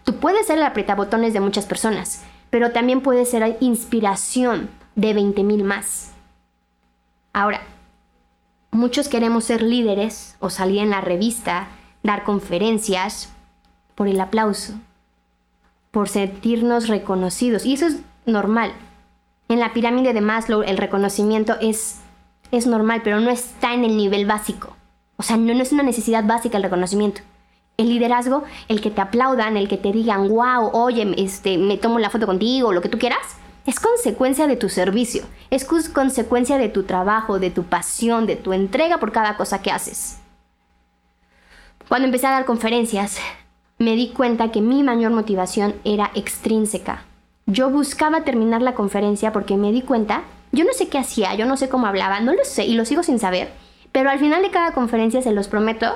Tú 0.04 0.16
puedes 0.16 0.48
ser 0.48 0.58
el 0.58 0.64
aprieta 0.64 0.96
botones 0.96 1.34
de 1.34 1.40
muchas 1.40 1.66
personas, 1.66 2.24
pero 2.50 2.72
también 2.72 3.02
puedes 3.02 3.30
ser 3.30 3.58
inspiración 3.62 4.70
de 4.96 5.16
20.000 5.16 5.64
más. 5.64 6.12
Ahora, 7.32 7.62
muchos 8.72 9.08
queremos 9.08 9.46
ser 9.46 9.62
líderes 9.62 10.36
o 10.40 10.50
salir 10.50 10.80
en 10.80 10.90
la 10.90 11.00
revista, 11.00 11.68
dar 12.04 12.24
conferencias 12.24 13.32
por 13.96 14.08
el 14.08 14.20
aplauso, 14.20 14.74
por 15.92 16.10
sentirnos 16.10 16.90
reconocidos. 16.90 17.66
Y 17.66 17.74
eso 17.76 17.88
es 17.88 18.00
normal. 18.26 18.74
En 19.48 19.60
la 19.60 19.72
pirámide 19.74 20.14
de 20.14 20.22
Maslow 20.22 20.64
el 20.64 20.78
reconocimiento 20.78 21.56
es, 21.62 22.01
es 22.52 22.68
normal, 22.68 23.02
pero 23.04 23.20
no 23.20 23.30
está 23.30 23.74
en 23.74 23.84
el 23.84 23.98
nivel 23.98 24.26
básico. 24.26 24.76
O 25.18 25.24
sea, 25.24 25.38
no, 25.38 25.54
no 25.54 25.62
es 25.62 25.72
una 25.72 25.84
necesidad 25.84 26.24
básica 26.24 26.58
el 26.58 26.64
reconocimiento. 26.64 27.22
El 27.78 27.90
liderazgo, 27.90 28.44
el 28.68 28.82
que 28.82 28.92
te 28.92 29.02
aplaudan, 29.02 29.58
el 29.58 29.68
que 29.68 29.78
te 29.78 29.92
digan, 29.92 30.28
wow, 30.30 30.70
oye, 30.74 31.14
este, 31.18 31.58
me 31.58 31.78
tomo 31.78 32.00
la 32.00 32.10
foto 32.10 32.26
contigo, 32.26 32.74
lo 32.74 32.82
que 32.82 32.90
tú 32.90 33.00
quieras, 33.00 33.38
es 33.66 33.80
consecuencia 33.80 34.48
de 34.48 34.56
tu 34.56 34.70
servicio, 34.70 35.24
es 35.50 35.66
consecuencia 35.66 36.58
de 36.58 36.70
tu 36.70 36.84
trabajo, 36.84 37.40
de 37.40 37.52
tu 37.52 37.64
pasión, 37.64 38.26
de 38.26 38.36
tu 38.36 38.54
entrega 38.54 39.00
por 39.00 39.12
cada 39.12 39.38
cosa 39.38 39.62
que 39.62 39.72
haces. 39.72 40.20
Cuando 41.88 42.06
empecé 42.06 42.28
a 42.28 42.32
dar 42.32 42.46
conferencias, 42.46 43.18
me 43.78 43.96
di 43.96 44.10
cuenta 44.10 44.52
que 44.52 44.62
mi 44.62 44.84
mayor 44.84 45.12
motivación 45.12 45.76
era 45.84 46.12
extrínseca. 46.16 47.04
Yo 47.48 47.70
buscaba 47.70 48.24
terminar 48.24 48.62
la 48.62 48.76
conferencia 48.76 49.34
porque 49.34 49.58
me 49.58 49.72
di 49.72 49.82
cuenta, 49.82 50.24
yo 50.52 50.66
no 50.66 50.74
sé 50.74 50.90
qué 50.90 50.98
hacía, 50.98 51.36
yo 51.36 51.46
no 51.46 51.58
sé 51.58 51.70
cómo 51.70 51.88
hablaba, 51.88 52.20
no 52.20 52.34
lo 52.34 52.44
sé 52.44 52.66
y 52.66 52.74
lo 52.74 52.86
sigo 52.86 53.04
sin 53.04 53.20
saber, 53.20 53.52
pero 53.92 54.10
al 54.10 54.20
final 54.20 54.42
de 54.42 54.52
cada 54.52 54.72
conferencia, 54.74 55.22
se 55.22 55.32
los 55.32 55.48
prometo, 55.48 55.96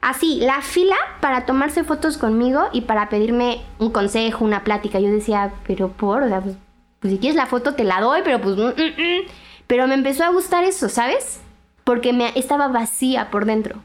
así, 0.00 0.40
la 0.40 0.62
fila 0.62 0.96
para 1.20 1.46
tomarse 1.46 1.84
fotos 1.84 2.18
conmigo 2.18 2.68
y 2.72 2.82
para 2.82 3.08
pedirme 3.08 3.62
un 3.78 3.90
consejo, 3.90 4.44
una 4.44 4.64
plática. 4.64 5.00
Yo 5.00 5.10
decía, 5.10 5.52
pero 5.66 5.88
por, 5.88 6.22
o 6.22 6.28
sea, 6.28 6.40
pues, 6.40 6.56
pues 7.00 7.12
si 7.12 7.18
quieres 7.18 7.36
la 7.36 7.46
foto 7.46 7.74
te 7.74 7.84
la 7.84 8.00
doy, 8.00 8.20
pero 8.24 8.40
pues... 8.40 8.56
Mm, 8.56 8.60
mm, 8.60 9.02
mm". 9.02 9.26
Pero 9.66 9.88
me 9.88 9.94
empezó 9.94 10.22
a 10.24 10.28
gustar 10.28 10.62
eso, 10.64 10.88
¿sabes? 10.88 11.40
Porque 11.82 12.12
me 12.12 12.30
estaba 12.36 12.68
vacía 12.68 13.30
por 13.32 13.46
dentro. 13.46 13.80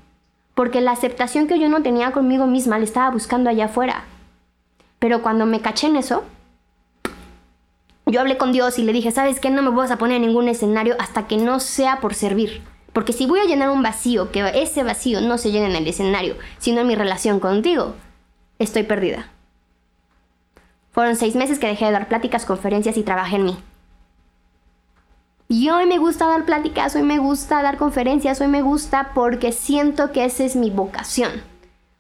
Porque 0.54 0.80
la 0.80 0.92
aceptación 0.92 1.48
que 1.48 1.60
yo 1.60 1.70
no 1.70 1.82
tenía 1.82 2.12
conmigo 2.12 2.46
misma 2.46 2.78
la 2.78 2.84
estaba 2.84 3.10
buscando 3.10 3.50
allá 3.50 3.66
afuera. 3.66 4.04
Pero 5.00 5.24
cuando 5.24 5.48
me 5.48 5.62
caché 5.62 5.88
en 5.88 5.96
eso, 5.96 6.24
yo 8.12 8.20
hablé 8.20 8.38
con 8.38 8.52
Dios 8.52 8.78
y 8.78 8.84
le 8.84 8.94
dije, 8.94 9.12
¿sabes 9.12 9.40
qué? 9.40 9.50
No 9.50 9.62
me 9.62 9.70
vas 9.70 9.90
a 9.90 9.98
poner 9.98 10.18
en 10.18 10.28
ningún 10.28 10.50
escenario 10.50 10.96
hasta 11.00 11.28
que 11.28 11.38
no 11.38 11.60
sea 11.60 12.02
por 12.02 12.14
servir. 12.14 12.62
Porque 12.94 13.14
si 13.14 13.26
voy 13.26 13.40
a 13.40 13.46
llenar 13.46 13.70
un 13.70 13.82
vacío, 13.82 14.32
que 14.32 14.44
ese 14.62 14.84
vacío 14.84 15.22
no 15.22 15.38
se 15.38 15.52
llene 15.52 15.68
en 15.68 15.78
el 15.78 15.88
escenario, 15.88 16.36
sino 16.58 16.82
en 16.82 16.88
mi 16.88 16.96
relación 16.96 17.40
contigo, 17.40 17.96
estoy 18.60 18.84
perdida. 18.84 19.30
Fueron 20.92 21.16
seis 21.16 21.36
meses 21.36 21.58
que 21.58 21.68
dejé 21.68 21.86
de 21.86 21.94
dar 21.94 22.10
pláticas, 22.10 22.46
conferencias 22.46 22.98
y 22.98 23.04
trabajé 23.04 23.38
en 23.38 23.46
mí. 23.46 23.58
Y 25.48 25.70
hoy 25.70 25.86
me 25.86 25.98
gusta 25.98 26.28
dar 26.28 26.46
pláticas, 26.46 26.96
hoy 26.96 27.04
me 27.04 27.18
gusta 27.18 27.62
dar 27.62 27.78
conferencias, 27.78 28.42
hoy 28.42 28.48
me 28.48 28.62
gusta 28.62 29.12
porque 29.14 29.54
siento 29.54 30.12
que 30.12 30.26
esa 30.26 30.44
es 30.44 30.58
mi 30.58 30.70
vocación. 30.70 31.32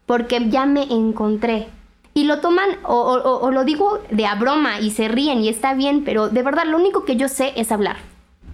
Porque 0.05 0.49
ya 0.49 0.65
me 0.65 0.83
encontré. 0.83 1.69
Y 2.13 2.25
lo 2.25 2.39
toman 2.39 2.77
o, 2.83 3.51
lo 3.51 3.63
digo 3.63 3.99
de 4.09 4.25
a 4.25 4.35
broma 4.35 4.79
y 4.79 4.91
se 4.91 5.07
ríen 5.07 5.39
y 5.39 5.49
está 5.49 5.73
bien, 5.73 6.03
pero 6.03 6.29
de 6.29 6.43
verdad 6.43 6.65
lo 6.65 6.77
único 6.77 7.05
que 7.05 7.15
yo 7.15 7.29
sé 7.29 7.53
es 7.55 7.71
hablar. 7.71 7.97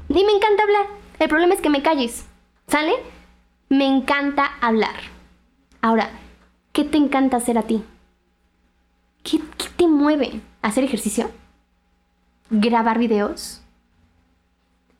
Y 0.09 0.13
me 0.13 0.31
encanta 0.31 0.63
hablar. 0.63 0.85
El 1.19 1.29
problema 1.29 1.53
es 1.53 1.61
que 1.61 1.69
me 1.69 1.81
calles. 1.81 2.25
¿Sale? 2.67 2.93
Me 3.69 3.87
encanta 3.87 4.51
hablar. 4.61 4.95
Ahora, 5.81 6.09
¿qué 6.71 6.83
te 6.83 6.97
encanta 6.97 7.37
hacer 7.37 7.57
a 7.57 7.63
ti? 7.63 7.83
¿Qué, 9.23 9.39
te 9.75 9.87
mueve? 9.87 10.41
¿Hacer 10.61 10.83
ejercicio? 10.83 11.29
¿Grabar 12.49 12.97
videos? 12.97 13.61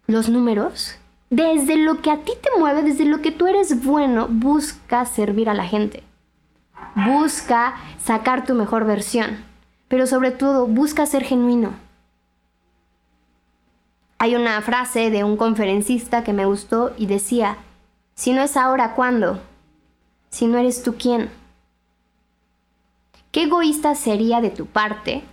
¿Los 0.08 0.30
números? 0.30 0.96
Desde 1.30 1.78
lo 1.78 2.02
que 2.02 2.12
a 2.12 2.24
ti 2.24 2.34
te 2.42 2.60
mueve, 2.60 2.84
desde 2.84 3.06
lo 3.06 3.22
que 3.22 3.32
tú 3.32 3.48
eres 3.48 3.84
bueno, 3.84 4.28
busca 4.30 5.06
servir 5.06 5.50
a 5.50 5.54
la 5.54 5.66
gente. 5.66 6.04
Busca 6.96 7.76
sacar 8.04 8.46
tu 8.46 8.54
mejor 8.54 8.86
versión. 8.86 9.44
Pero 9.88 10.08
sobre 10.08 10.32
todo, 10.32 10.68
busca 10.68 11.06
ser 11.06 11.24
genuino. 11.24 11.74
Hay 14.20 14.36
una 14.36 14.60
frase 14.62 15.12
de 15.12 15.24
un 15.24 15.38
conferencista 15.38 16.24
que 16.24 16.34
me 16.34 16.46
gustó 16.46 16.94
y 16.98 17.06
decía, 17.06 17.58
si 18.16 18.34
no 18.34 18.42
es 18.42 18.58
ahora, 18.58 18.96
¿cuándo? 18.96 19.40
Si 20.30 20.48
no 20.48 20.58
eres 20.58 20.82
tú, 20.82 20.96
¿quién? 20.98 21.30
¿Qué 23.32 23.44
egoísta 23.44 23.94
sería 23.94 24.42
de 24.42 24.50
tu 24.50 24.66
parte 24.66 25.24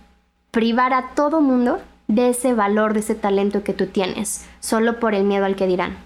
privar 0.51 0.93
a 0.93 1.15
todo 1.15 1.41
mundo 1.41 1.81
de 2.07 2.29
ese 2.29 2.53
valor, 2.53 2.93
de 2.93 2.99
ese 2.99 3.15
talento 3.15 3.63
que 3.63 3.73
tú 3.73 3.87
tienes, 3.87 4.47
solo 4.59 4.99
por 4.99 5.15
el 5.15 5.23
miedo 5.23 5.45
al 5.45 5.55
que 5.55 5.65
dirán? 5.65 5.97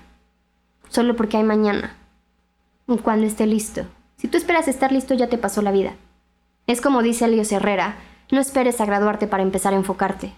Solo 0.87 1.15
porque 1.17 1.35
hay 1.37 1.43
mañana. 1.43 1.95
Cuando 3.03 3.27
esté 3.27 3.45
listo. 3.45 3.85
Si 4.19 4.27
tú 4.27 4.37
esperas 4.37 4.67
estar 4.67 4.91
listo, 4.91 5.13
ya 5.13 5.29
te 5.29 5.37
pasó 5.37 5.61
la 5.61 5.71
vida. 5.71 5.93
Es 6.67 6.81
como 6.81 7.01
dice 7.01 7.25
Elios 7.25 7.51
Herrera, 7.53 7.95
no 8.31 8.41
esperes 8.41 8.81
a 8.81 8.85
graduarte 8.85 9.27
para 9.27 9.43
empezar 9.43 9.73
a 9.73 9.77
enfocarte. 9.77 10.33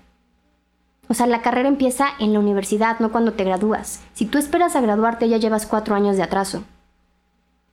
O 1.08 1.16
sea, 1.16 1.26
la 1.26 1.42
carrera 1.42 1.68
empieza 1.68 2.10
en 2.20 2.32
la 2.32 2.40
universidad, 2.40 3.00
no 3.00 3.12
cuando 3.12 3.34
te 3.34 3.44
gradúas. 3.44 4.04
Si 4.14 4.26
tú 4.26 4.38
esperas 4.38 4.76
a 4.76 4.82
graduarte 4.82 5.28
ya 5.28 5.38
llevas 5.38 5.66
cuatro 5.66 5.96
años 5.96 6.16
de 6.16 6.24
atraso. 6.24 6.64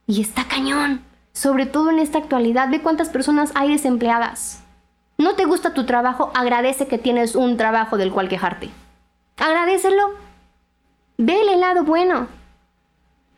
Y 0.06 0.22
está 0.22 0.44
cañón. 0.48 1.02
Sobre 1.34 1.66
todo 1.66 1.90
en 1.90 1.98
esta 1.98 2.18
actualidad, 2.18 2.70
ve 2.70 2.80
cuántas 2.80 3.10
personas 3.10 3.52
hay 3.54 3.70
desempleadas. 3.70 4.62
¿No 5.18 5.34
te 5.34 5.44
gusta 5.44 5.74
tu 5.74 5.84
trabajo? 5.84 6.32
Agradece 6.34 6.88
que 6.88 6.96
tienes 6.96 7.36
un 7.36 7.58
trabajo 7.58 7.98
del 7.98 8.12
cual 8.12 8.30
quejarte. 8.30 8.70
Agradecelo. 9.36 10.14
Ve 11.18 11.38
el 11.42 11.60
lado 11.60 11.84
bueno. 11.84 12.37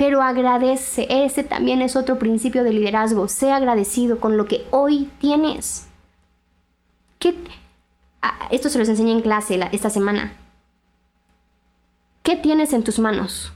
Pero 0.01 0.23
agradece. 0.23 1.07
Ese 1.11 1.45
también 1.45 1.83
es 1.83 1.95
otro 1.95 2.19
principio 2.19 2.65
de 2.65 2.73
liderazgo. 2.73 3.29
Sé 3.29 3.53
agradecido 3.53 4.19
con 4.19 4.39
lo 4.39 4.47
que 4.47 4.67
hoy 4.71 5.11
tienes. 5.21 5.89
¿Qué, 7.19 7.35
Ah, 8.23 8.49
esto 8.51 8.71
se 8.71 8.79
los 8.79 8.89
enseñé 8.89 9.13
en 9.13 9.21
clase 9.21 9.61
esta 9.73 9.91
semana. 9.91 10.33
¿Qué 12.23 12.37
tienes 12.37 12.73
en 12.73 12.83
tus 12.83 12.99
manos? 12.99 13.53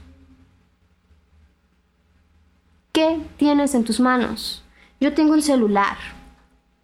¿Qué 2.91 3.19
tienes 3.37 3.75
en 3.75 3.83
tus 3.83 3.99
manos? 3.99 4.63
Yo 4.99 5.13
tengo 5.13 5.33
un 5.33 5.41
celular, 5.41 5.97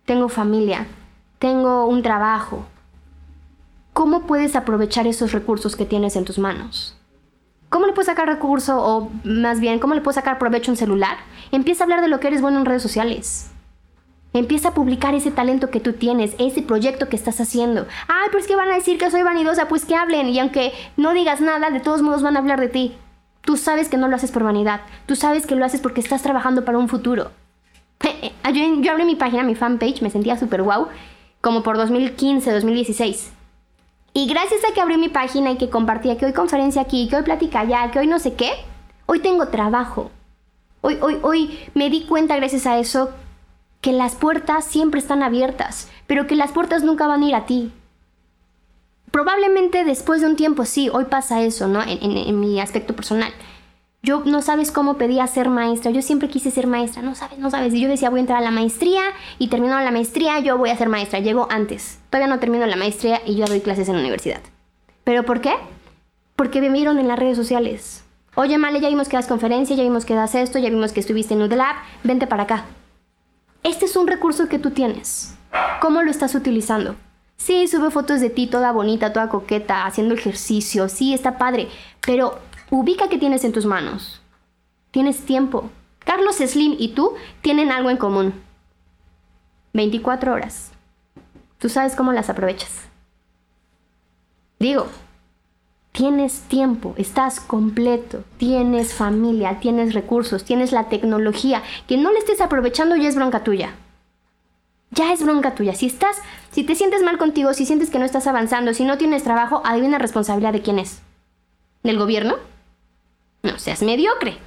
tengo 0.06 0.28
familia, 0.28 0.86
tengo 1.40 1.86
un 1.86 2.04
trabajo. 2.04 2.66
¿Cómo 3.94 4.28
puedes 4.28 4.56
aprovechar 4.56 5.06
esos 5.06 5.32
recursos 5.32 5.76
que 5.76 5.86
tienes 5.86 6.16
en 6.16 6.26
tus 6.26 6.38
manos? 6.38 6.98
¿Cómo 7.72 7.86
le 7.86 7.94
puedes 7.94 8.08
sacar 8.08 8.28
recurso 8.28 8.84
o 8.84 9.10
más 9.24 9.62
bien, 9.62 9.80
cómo 9.80 9.94
le 9.94 10.02
puedes 10.02 10.16
sacar 10.16 10.38
provecho 10.38 10.70
a 10.70 10.74
un 10.74 10.78
celular? 10.78 11.16
Empieza 11.54 11.84
a 11.84 11.86
hablar 11.86 12.02
de 12.02 12.10
lo 12.10 12.20
que 12.20 12.28
eres 12.28 12.42
bueno 12.42 12.60
en 12.60 12.66
redes 12.66 12.82
sociales. 12.82 13.50
Empieza 14.34 14.70
a 14.70 14.74
publicar 14.74 15.16
ese 15.16 15.32
talento 15.32 15.70
que 15.70 15.80
tú 15.80 15.94
tienes, 15.94 16.36
ese 16.38 16.62
proyecto 16.64 17.08
que 17.08 17.16
estás 17.16 17.40
haciendo. 17.40 17.88
Ay, 18.10 18.28
pero 18.28 18.40
es 18.40 18.48
que 18.48 18.58
van 18.58 18.70
a 18.70 18.76
decir 18.76 18.98
que 18.98 19.10
soy 19.10 19.24
vanidosa, 19.24 19.70
pues 19.70 19.86
que 19.86 19.96
hablen. 19.96 20.28
Y 20.28 20.40
aunque 20.40 20.74
no 20.98 21.14
digas 21.14 21.40
nada, 21.40 21.70
de 21.70 21.80
todos 21.80 22.02
modos 22.02 22.22
van 22.22 22.36
a 22.36 22.40
hablar 22.40 22.60
de 22.60 22.68
ti. 22.68 22.94
Tú 23.40 23.56
sabes 23.56 23.88
que 23.88 23.96
no 23.96 24.10
lo 24.10 24.18
haces 24.18 24.32
por 24.32 24.44
vanidad. 24.44 24.82
Tú 25.06 25.16
sabes 25.16 25.48
que 25.48 25.56
lo 25.56 25.64
haces 25.64 25.80
porque 25.80 26.02
estás 26.02 26.24
trabajando 26.24 26.66
para 26.66 26.78
un 26.78 26.90
futuro. 26.90 27.32
Yo, 28.54 28.82
yo 28.82 28.92
abrí 28.92 29.06
mi 29.06 29.16
página, 29.16 29.44
mi 29.44 29.56
fanpage, 29.56 30.02
me 30.02 30.10
sentía 30.10 30.38
súper 30.38 30.62
guau, 30.62 30.90
como 31.40 31.64
por 31.64 31.78
2015, 31.78 32.52
2016. 32.52 33.32
Y 34.14 34.28
gracias 34.28 34.62
a 34.70 34.74
que 34.74 34.82
abrí 34.82 34.98
mi 34.98 35.10
página 35.10 35.52
y 35.52 35.58
que 35.58 35.70
compartía 35.70 36.18
que 36.18 36.26
hoy 36.26 36.34
conferencia 36.34 36.82
aquí, 36.82 37.08
que 37.08 37.16
hoy 37.16 37.24
plática 37.24 37.62
allá, 37.62 37.92
que 37.92 38.00
hoy 38.00 38.08
no 38.08 38.20
sé 38.20 38.34
qué, 38.34 38.52
hoy 39.06 39.20
tengo 39.20 39.48
trabajo. 39.48 40.12
Hoy, 40.82 40.98
hoy, 41.02 41.20
hoy 41.22 41.60
me 41.76 41.90
di 41.90 42.04
cuenta 42.04 42.36
gracias 42.36 42.66
a 42.66 42.80
eso 42.80 43.12
que 43.82 43.92
las 43.92 44.16
puertas 44.16 44.66
siempre 44.66 45.00
están 45.00 45.24
abiertas, 45.24 45.90
pero 46.08 46.28
que 46.28 46.36
las 46.36 46.52
puertas 46.52 46.84
nunca 46.84 47.08
van 47.08 47.24
a 47.24 47.28
ir 47.28 47.36
a 47.36 47.46
ti. 47.46 47.72
Probablemente 49.12 49.84
después 49.84 50.22
de 50.22 50.28
un 50.28 50.36
tiempo 50.36 50.66
sí, 50.66 50.90
hoy 50.90 51.06
pasa 51.06 51.42
eso, 51.42 51.68
¿no? 51.68 51.82
En, 51.84 52.40
mi 52.40 52.62
aspecto 52.62 52.96
personal. 52.96 53.34
Yo 54.04 54.24
no 54.26 54.42
sabes 54.42 54.72
cómo 54.72 54.98
pedía 54.98 55.28
ser 55.28 55.50
maestra, 55.50 55.92
yo 55.92 56.02
siempre 56.02 56.28
quise 56.28 56.50
ser 56.50 56.66
maestra, 56.66 57.04
no 57.04 57.14
sabes, 57.14 57.38
no 57.38 57.52
sabes. 57.52 57.72
Y 57.76 57.82
yo 57.82 57.88
decía 57.88 58.10
voy 58.10 58.20
a 58.20 58.22
entrar 58.22 58.40
a 58.40 58.42
la 58.42 58.50
maestría 58.50 59.04
y 59.38 59.50
termino 59.50 59.80
la 59.80 59.92
maestría, 59.92 60.40
yo 60.40 60.58
voy 60.58 60.72
a 60.72 60.78
ser 60.78 60.90
maestra. 60.90 61.20
Llego 61.20 61.48
antes, 61.52 62.00
todavía 62.10 62.34
no 62.34 62.40
termino 62.40 62.66
la 62.66 62.76
maestría 62.76 63.22
y 63.26 63.36
yo 63.36 63.46
doy 63.46 63.62
clases 63.62 63.88
en 63.90 63.96
la 63.96 64.02
universidad. 64.02 64.42
¿Pero 65.04 65.24
por 65.24 65.40
qué? 65.40 65.54
Porque 66.36 66.62
me 66.62 66.70
vieron 66.70 66.98
en 66.98 67.08
las 67.08 67.20
redes 67.20 67.38
sociales. 67.38 68.04
Oye, 68.34 68.58
Male, 68.58 68.80
ya 68.80 68.90
vimos 68.90 69.08
que 69.08 69.18
das 69.18 69.28
conferencia, 69.28 69.76
ya 69.76 69.84
vimos 69.84 70.06
que 70.06 70.16
das 70.16 70.34
esto, 70.34 70.58
ya 70.58 70.70
vimos 70.70 70.94
que 70.94 71.02
estuviste 71.02 71.36
en 71.36 71.44
UDLAB, 71.44 71.76
vente 72.04 72.26
para 72.26 72.44
acá. 72.44 72.66
Este 73.62 73.86
es 73.86 73.96
un 73.96 74.08
recurso 74.08 74.50
que 74.50 74.58
tú 74.58 74.72
tienes. 74.72 75.36
¿Cómo 75.80 76.02
lo 76.02 76.10
estás 76.10 76.34
utilizando? 76.34 76.96
Sí, 77.38 77.68
sube 77.68 77.92
fotos 77.92 78.22
de 78.22 78.30
ti 78.30 78.48
toda 78.48 78.72
bonita, 78.72 79.14
toda 79.14 79.30
coqueta, 79.30 79.86
haciendo 79.86 80.14
ejercicio, 80.14 80.90
sí, 80.90 81.14
está 81.14 81.38
padre, 81.38 81.68
pero 82.06 82.40
ubica 82.72 83.08
qué 83.10 83.20
tienes 83.20 83.44
en 83.44 83.52
tus 83.52 83.68
manos. 83.68 84.22
Tienes 84.90 85.24
tiempo. 85.26 85.70
Carlos 86.00 86.38
Slim 86.38 86.76
y 86.80 86.96
tú 86.96 87.14
tienen 87.42 87.72
algo 87.72 87.92
en 87.92 87.98
común. 87.98 88.34
24 89.74 90.34
horas. 90.34 90.72
Tú 91.60 91.70
sabes 91.70 91.96
cómo 91.96 92.12
las 92.12 92.32
aprovechas. 92.32 92.90
Digo, 94.58 94.88
Tienes 95.92 96.44
tiempo, 96.44 96.94
estás 96.98 97.42
completo, 97.42 98.24
tienes 98.38 98.94
familia, 98.94 99.60
tienes 99.60 99.94
recursos, 99.94 100.46
tienes 100.46 100.72
la 100.72 100.88
tecnología. 100.88 101.64
Que 101.86 101.98
no 101.98 102.14
le 102.14 102.20
estés 102.20 102.40
aprovechando 102.40 102.96
ya 102.96 103.10
es 103.10 103.16
bronca 103.16 103.44
tuya. 103.44 103.76
Ya 104.92 105.12
es 105.12 105.22
bronca 105.22 105.54
tuya. 105.54 105.76
Si 105.76 105.88
estás, 105.88 106.18
si 106.52 106.64
te 106.64 106.76
sientes 106.76 107.04
mal 107.04 107.18
contigo, 107.18 107.54
si 107.54 107.66
sientes 107.66 107.90
que 107.90 108.00
no 108.00 108.06
estás 108.06 108.26
avanzando, 108.26 108.74
si 108.74 108.86
no 108.86 108.98
tienes 108.98 109.24
trabajo, 109.24 109.62
adivina 109.66 109.98
responsabilidad 109.98 110.54
de 110.54 110.62
quién 110.62 110.80
es. 110.80 111.02
¿Del 111.84 112.00
gobierno? 112.00 112.38
No 113.44 113.58
seas 113.58 113.82
mediocre. 113.82 114.38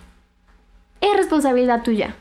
Es 1.00 1.16
responsabilidad 1.16 1.82
tuya. 1.82 2.16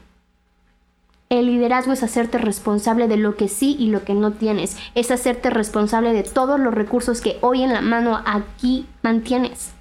El 1.29 1.47
liderazgo 1.47 1.93
es 1.93 2.03
hacerte 2.03 2.37
responsable 2.37 3.07
de 3.07 3.17
lo 3.17 3.35
que 3.35 3.47
sí 3.47 3.75
y 3.79 3.87
lo 3.87 4.03
que 4.03 4.13
no 4.13 4.33
tienes. 4.33 4.77
Es 4.93 5.09
hacerte 5.09 5.49
responsable 5.49 6.13
de 6.13 6.23
todos 6.23 6.59
los 6.59 6.73
recursos 6.73 7.21
que 7.21 7.37
hoy 7.41 7.63
en 7.63 7.73
la 7.73 7.81
mano 7.81 8.21
aquí 8.25 8.85
mantienes. 9.01 9.71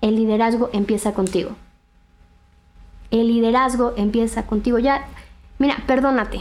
El 0.00 0.16
liderazgo 0.16 0.70
empieza 0.72 1.14
contigo. 1.14 1.52
El 3.10 3.28
liderazgo 3.28 3.94
empieza 3.96 4.46
contigo. 4.46 4.78
Ya, 4.78 5.06
mira, 5.58 5.76
perdónate. 5.86 6.40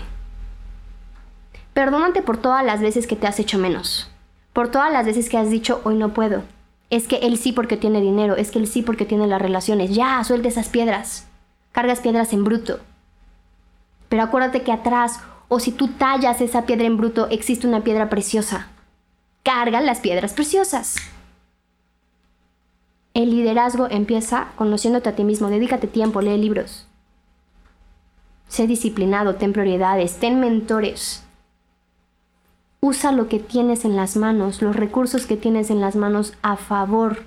Perdónate 1.74 2.22
por 2.22 2.38
todas 2.38 2.66
las 2.66 2.82
veces 2.82 3.06
que 3.06 3.16
te 3.16 3.28
has 3.28 3.40
hecho 3.40 3.60
menos. 3.60 4.10
Por 4.54 4.70
todas 4.70 4.92
las 4.92 5.06
veces 5.06 5.30
que 5.30 5.38
has 5.38 5.50
dicho, 5.50 5.82
hoy 5.84 5.96
no 5.96 6.14
puedo. 6.14 6.44
Es 6.90 7.08
que 7.08 7.18
él 7.18 7.38
sí 7.38 7.52
porque 7.52 7.78
tiene 7.78 8.02
dinero. 8.02 8.36
Es 8.36 8.52
que 8.52 8.60
él 8.60 8.68
sí 8.68 8.82
porque 8.82 9.06
tiene 9.06 9.28
las 9.28 9.42
relaciones. 9.42 9.92
Ya, 9.94 10.24
suelta 10.24 10.48
esas 10.48 10.70
piedras. 10.70 11.28
Cargas 11.72 12.00
piedras 12.00 12.34
en 12.34 12.44
bruto. 12.44 12.80
Pero 14.10 14.24
acuérdate 14.24 14.62
que 14.62 14.72
atrás, 14.72 15.20
o 15.48 15.60
si 15.60 15.72
tú 15.72 15.90
tallas 15.90 16.42
esa 16.42 16.66
piedra 16.66 16.86
en 16.86 16.98
bruto, 16.98 17.28
existe 17.30 17.68
una 17.68 17.84
piedra 17.84 18.10
preciosa. 18.10 18.70
Carga 19.44 19.82
las 19.82 20.00
piedras 20.00 20.34
preciosas. 20.34 20.96
El 23.14 23.32
liderazgo 23.32 23.88
empieza 23.90 24.50
conociéndote 24.56 25.10
a 25.10 25.16
ti 25.16 25.24
mismo. 25.24 25.50
Dedícate 25.50 25.88
tiempo, 25.88 26.22
lee 26.22 26.38
libros. 26.38 26.88
Sé 28.48 28.68
disciplinado, 28.68 29.36
ten 29.36 29.54
prioridades, 29.54 30.18
ten 30.18 30.40
mentores. 30.40 31.24
Usa 32.88 33.12
lo 33.12 33.28
que 33.28 33.40
tienes 33.40 33.84
en 33.84 33.96
las 33.96 34.16
manos, 34.16 34.62
los 34.62 34.76
recursos 34.76 35.26
que 35.26 35.38
tienes 35.38 35.72
en 35.72 35.82
las 35.82 35.96
manos 35.96 36.34
a 36.44 36.56
favor. 36.56 37.24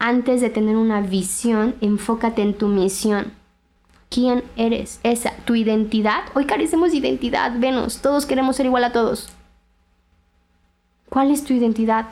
Antes 0.00 0.40
de 0.40 0.50
tener 0.50 0.76
una 0.76 1.00
visión, 1.02 1.76
enfócate 1.80 2.42
en 2.42 2.54
tu 2.54 2.66
misión. 2.66 3.30
¿Quién 4.10 4.42
eres? 4.56 4.98
Esa, 5.04 5.36
tu 5.44 5.54
identidad. 5.54 6.24
Hoy 6.34 6.46
carecemos 6.46 6.90
de 6.90 6.96
identidad, 6.96 7.60
Venus. 7.60 7.98
Todos 7.98 8.26
queremos 8.26 8.56
ser 8.56 8.66
igual 8.66 8.82
a 8.82 8.90
todos. 8.90 9.28
¿Cuál 11.08 11.30
es 11.30 11.44
tu 11.44 11.52
identidad? 11.52 12.06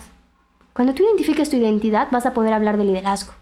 Cuando 0.74 0.94
tú 0.94 1.02
identifiques 1.02 1.50
tu 1.50 1.56
identidad, 1.56 2.06
vas 2.12 2.24
a 2.24 2.34
poder 2.34 2.52
hablar 2.52 2.76
de 2.76 2.84
liderazgo. 2.84 3.32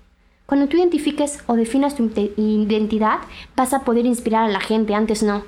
Cuando 0.47 0.69
tú 0.69 0.79
identifiques 0.79 1.45
o 1.49 1.57
definas 1.57 1.97
tu 1.97 2.11
identidad, 2.39 3.19
vas 3.57 3.75
a 3.75 3.81
poder 3.81 4.07
inspirar 4.07 4.45
a 4.45 4.53
la 4.53 4.61
gente, 4.61 4.95
antes 4.95 5.23
no. 5.23 5.43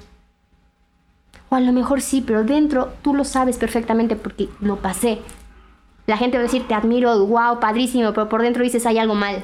O 1.48 1.54
a 1.54 1.61
lo 1.61 1.72
mejor 1.72 2.00
sí, 2.00 2.22
pero 2.26 2.44
dentro 2.44 2.92
tú 3.02 3.14
lo 3.14 3.24
sabes 3.24 3.56
perfectamente 3.56 4.16
porque 4.16 4.48
lo 4.61 4.76
pasé. 4.76 5.20
La 6.06 6.16
gente 6.16 6.37
va 6.37 6.42
a 6.42 6.46
decir, 6.46 6.66
te 6.66 6.74
admiro, 6.74 7.26
wow, 7.26 7.61
padrísimo, 7.61 8.12
pero 8.12 8.28
por 8.28 8.42
dentro 8.42 8.62
dices, 8.62 8.87
hay 8.87 8.98
algo 8.98 9.14
mal. 9.14 9.42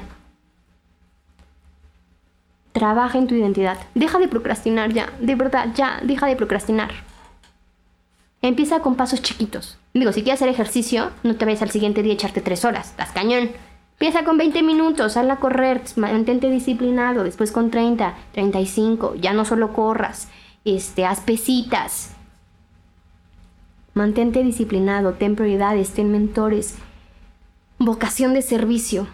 Trabaja 2.71 3.17
en 3.17 3.27
tu 3.27 3.35
identidad. 3.35 3.77
Deja 3.95 4.17
de 4.19 4.27
procrastinar 4.27 4.91
ya, 4.91 5.09
de 5.19 5.35
verdad, 5.35 5.69
ya, 5.75 5.99
deja 6.03 6.27
de 6.27 6.35
procrastinar. 6.35 6.91
Empieza 8.41 8.81
con 8.81 8.95
pasos 8.95 9.21
chiquitos. 9.21 9.77
Digo, 9.93 10.11
si 10.11 10.23
quieres 10.23 10.41
hacer 10.41 10.49
ejercicio, 10.49 11.11
no 11.23 11.35
te 11.35 11.45
vayas 11.45 11.61
al 11.61 11.71
siguiente 11.71 12.01
día 12.01 12.13
a 12.13 12.15
echarte 12.15 12.41
tres 12.41 12.65
horas. 12.65 12.89
Estás 12.89 13.11
cañón. 13.11 13.51
Empieza 13.93 14.25
con 14.25 14.37
20 14.37 14.63
minutos, 14.63 15.13
sal 15.13 15.31
a 15.31 15.37
correr, 15.37 15.81
mantente 15.95 16.49
disciplinado, 16.49 17.23
después 17.23 17.51
con 17.51 17.71
30, 17.71 18.13
35, 18.33 19.15
ya 19.15 19.31
no 19.33 19.45
solo 19.45 19.71
corras, 19.71 20.27
este, 20.65 21.05
haz. 21.05 21.23
Mantente 23.93 24.43
disciplinado, 24.43 25.13
ten 25.13 25.35
prioridades, 25.35 25.91
ten 25.91 26.11
mentores, 26.11 26.75
vocación 27.77 28.33
de 28.33 28.41
servicio 28.41 29.07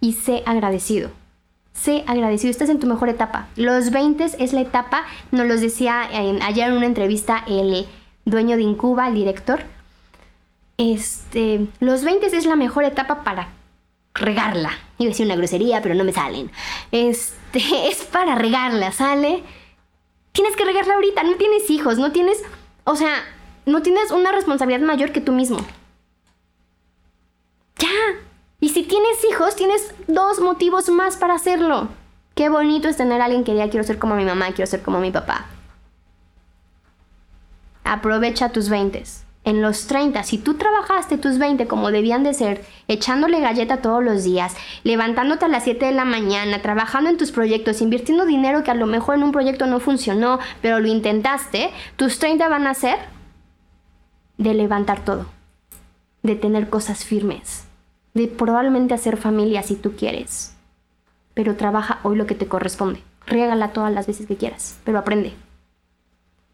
y 0.00 0.12
sé 0.12 0.42
agradecido. 0.46 1.10
Sé 1.72 2.04
agradecido, 2.06 2.50
estás 2.50 2.70
en 2.70 2.80
tu 2.80 2.86
mejor 2.86 3.08
etapa. 3.08 3.48
Los 3.56 3.90
20 3.90 4.24
es 4.24 4.52
la 4.52 4.60
etapa, 4.60 5.04
nos 5.30 5.46
los 5.46 5.60
decía 5.60 6.02
ayer 6.02 6.68
en 6.68 6.76
una 6.76 6.86
entrevista 6.86 7.44
el 7.46 7.86
dueño 8.24 8.56
de 8.56 8.62
Incuba, 8.62 9.08
el 9.08 9.14
director. 9.14 9.60
Este, 10.76 11.66
los 11.80 12.04
20 12.04 12.26
es 12.26 12.46
la 12.46 12.56
mejor 12.56 12.84
etapa 12.84 13.24
para 13.24 13.48
regarla. 14.14 14.70
Iba 14.98 15.08
a 15.08 15.12
decir 15.12 15.26
una 15.26 15.36
grosería, 15.36 15.82
pero 15.82 15.94
no 15.94 16.04
me 16.04 16.12
salen. 16.12 16.50
Este, 16.92 17.37
es 17.88 18.04
para 18.04 18.34
regarla, 18.34 18.92
¿sale? 18.92 19.42
Tienes 20.32 20.56
que 20.56 20.64
regarla 20.64 20.94
ahorita, 20.94 21.22
no 21.22 21.36
tienes 21.36 21.70
hijos, 21.70 21.98
no 21.98 22.12
tienes, 22.12 22.42
o 22.84 22.96
sea, 22.96 23.24
no 23.66 23.82
tienes 23.82 24.10
una 24.10 24.32
responsabilidad 24.32 24.86
mayor 24.86 25.12
que 25.12 25.20
tú 25.20 25.32
mismo. 25.32 25.58
Ya. 27.78 27.88
Y 28.60 28.70
si 28.70 28.82
tienes 28.82 29.24
hijos, 29.30 29.56
tienes 29.56 29.94
dos 30.06 30.40
motivos 30.40 30.88
más 30.88 31.16
para 31.16 31.34
hacerlo. 31.34 31.88
Qué 32.34 32.48
bonito 32.48 32.88
es 32.88 32.96
tener 32.96 33.20
a 33.20 33.24
alguien 33.24 33.44
que 33.44 33.52
diga 33.52 33.68
quiero 33.68 33.84
ser 33.84 33.98
como 33.98 34.14
mi 34.14 34.24
mamá, 34.24 34.52
quiero 34.52 34.70
ser 34.70 34.82
como 34.82 35.00
mi 35.00 35.10
papá. 35.10 35.46
Aprovecha 37.84 38.50
tus 38.50 38.68
20. 38.68 39.02
En 39.44 39.62
los 39.62 39.86
30, 39.86 40.24
si 40.24 40.36
tú 40.36 40.54
trabajaste 40.54 41.16
tus 41.16 41.38
20 41.38 41.66
como 41.66 41.90
debían 41.90 42.22
de 42.22 42.34
ser, 42.34 42.64
echándole 42.86 43.40
galleta 43.40 43.78
todos 43.78 44.04
los 44.04 44.24
días, 44.24 44.54
levantándote 44.84 45.44
a 45.44 45.48
las 45.48 45.64
7 45.64 45.86
de 45.86 45.92
la 45.92 46.04
mañana, 46.04 46.60
trabajando 46.60 47.08
en 47.08 47.16
tus 47.16 47.32
proyectos, 47.32 47.80
invirtiendo 47.80 48.26
dinero 48.26 48.62
que 48.62 48.70
a 48.70 48.74
lo 48.74 48.86
mejor 48.86 49.14
en 49.14 49.22
un 49.22 49.32
proyecto 49.32 49.66
no 49.66 49.80
funcionó, 49.80 50.38
pero 50.60 50.80
lo 50.80 50.88
intentaste, 50.88 51.70
tus 51.96 52.18
30 52.18 52.48
van 52.48 52.66
a 52.66 52.74
ser 52.74 52.98
de 54.36 54.54
levantar 54.54 55.04
todo, 55.04 55.26
de 56.22 56.36
tener 56.36 56.68
cosas 56.68 57.04
firmes, 57.04 57.64
de 58.14 58.28
probablemente 58.28 58.94
hacer 58.94 59.16
familia 59.16 59.62
si 59.62 59.76
tú 59.76 59.92
quieres. 59.92 60.54
Pero 61.34 61.56
trabaja 61.56 62.00
hoy 62.02 62.16
lo 62.16 62.26
que 62.26 62.34
te 62.34 62.48
corresponde. 62.48 63.02
Riégala 63.26 63.72
todas 63.72 63.92
las 63.92 64.06
veces 64.06 64.26
que 64.26 64.36
quieras, 64.36 64.78
pero 64.84 64.98
aprende. 64.98 65.34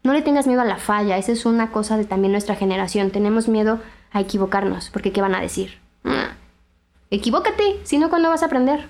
No 0.05 0.13
le 0.13 0.21
tengas 0.21 0.45
miedo 0.45 0.61
a 0.61 0.65
la 0.65 0.77
falla, 0.77 1.17
esa 1.17 1.31
es 1.31 1.47
una 1.47 1.71
cosa 1.71 1.97
de 1.97 2.05
también 2.05 2.31
nuestra 2.31 2.55
generación. 2.55 3.09
Tenemos 3.09 3.47
miedo 3.47 3.79
a 4.11 4.21
equivocarnos, 4.21 4.91
porque 4.91 5.11
¿qué 5.11 5.19
van 5.19 5.33
a 5.33 5.41
decir? 5.41 5.79
Ah, 6.03 6.35
equivócate, 7.09 7.79
si 7.85 7.97
no, 7.97 8.11
¿cuándo 8.11 8.29
vas 8.29 8.43
a 8.43 8.45
aprender? 8.45 8.87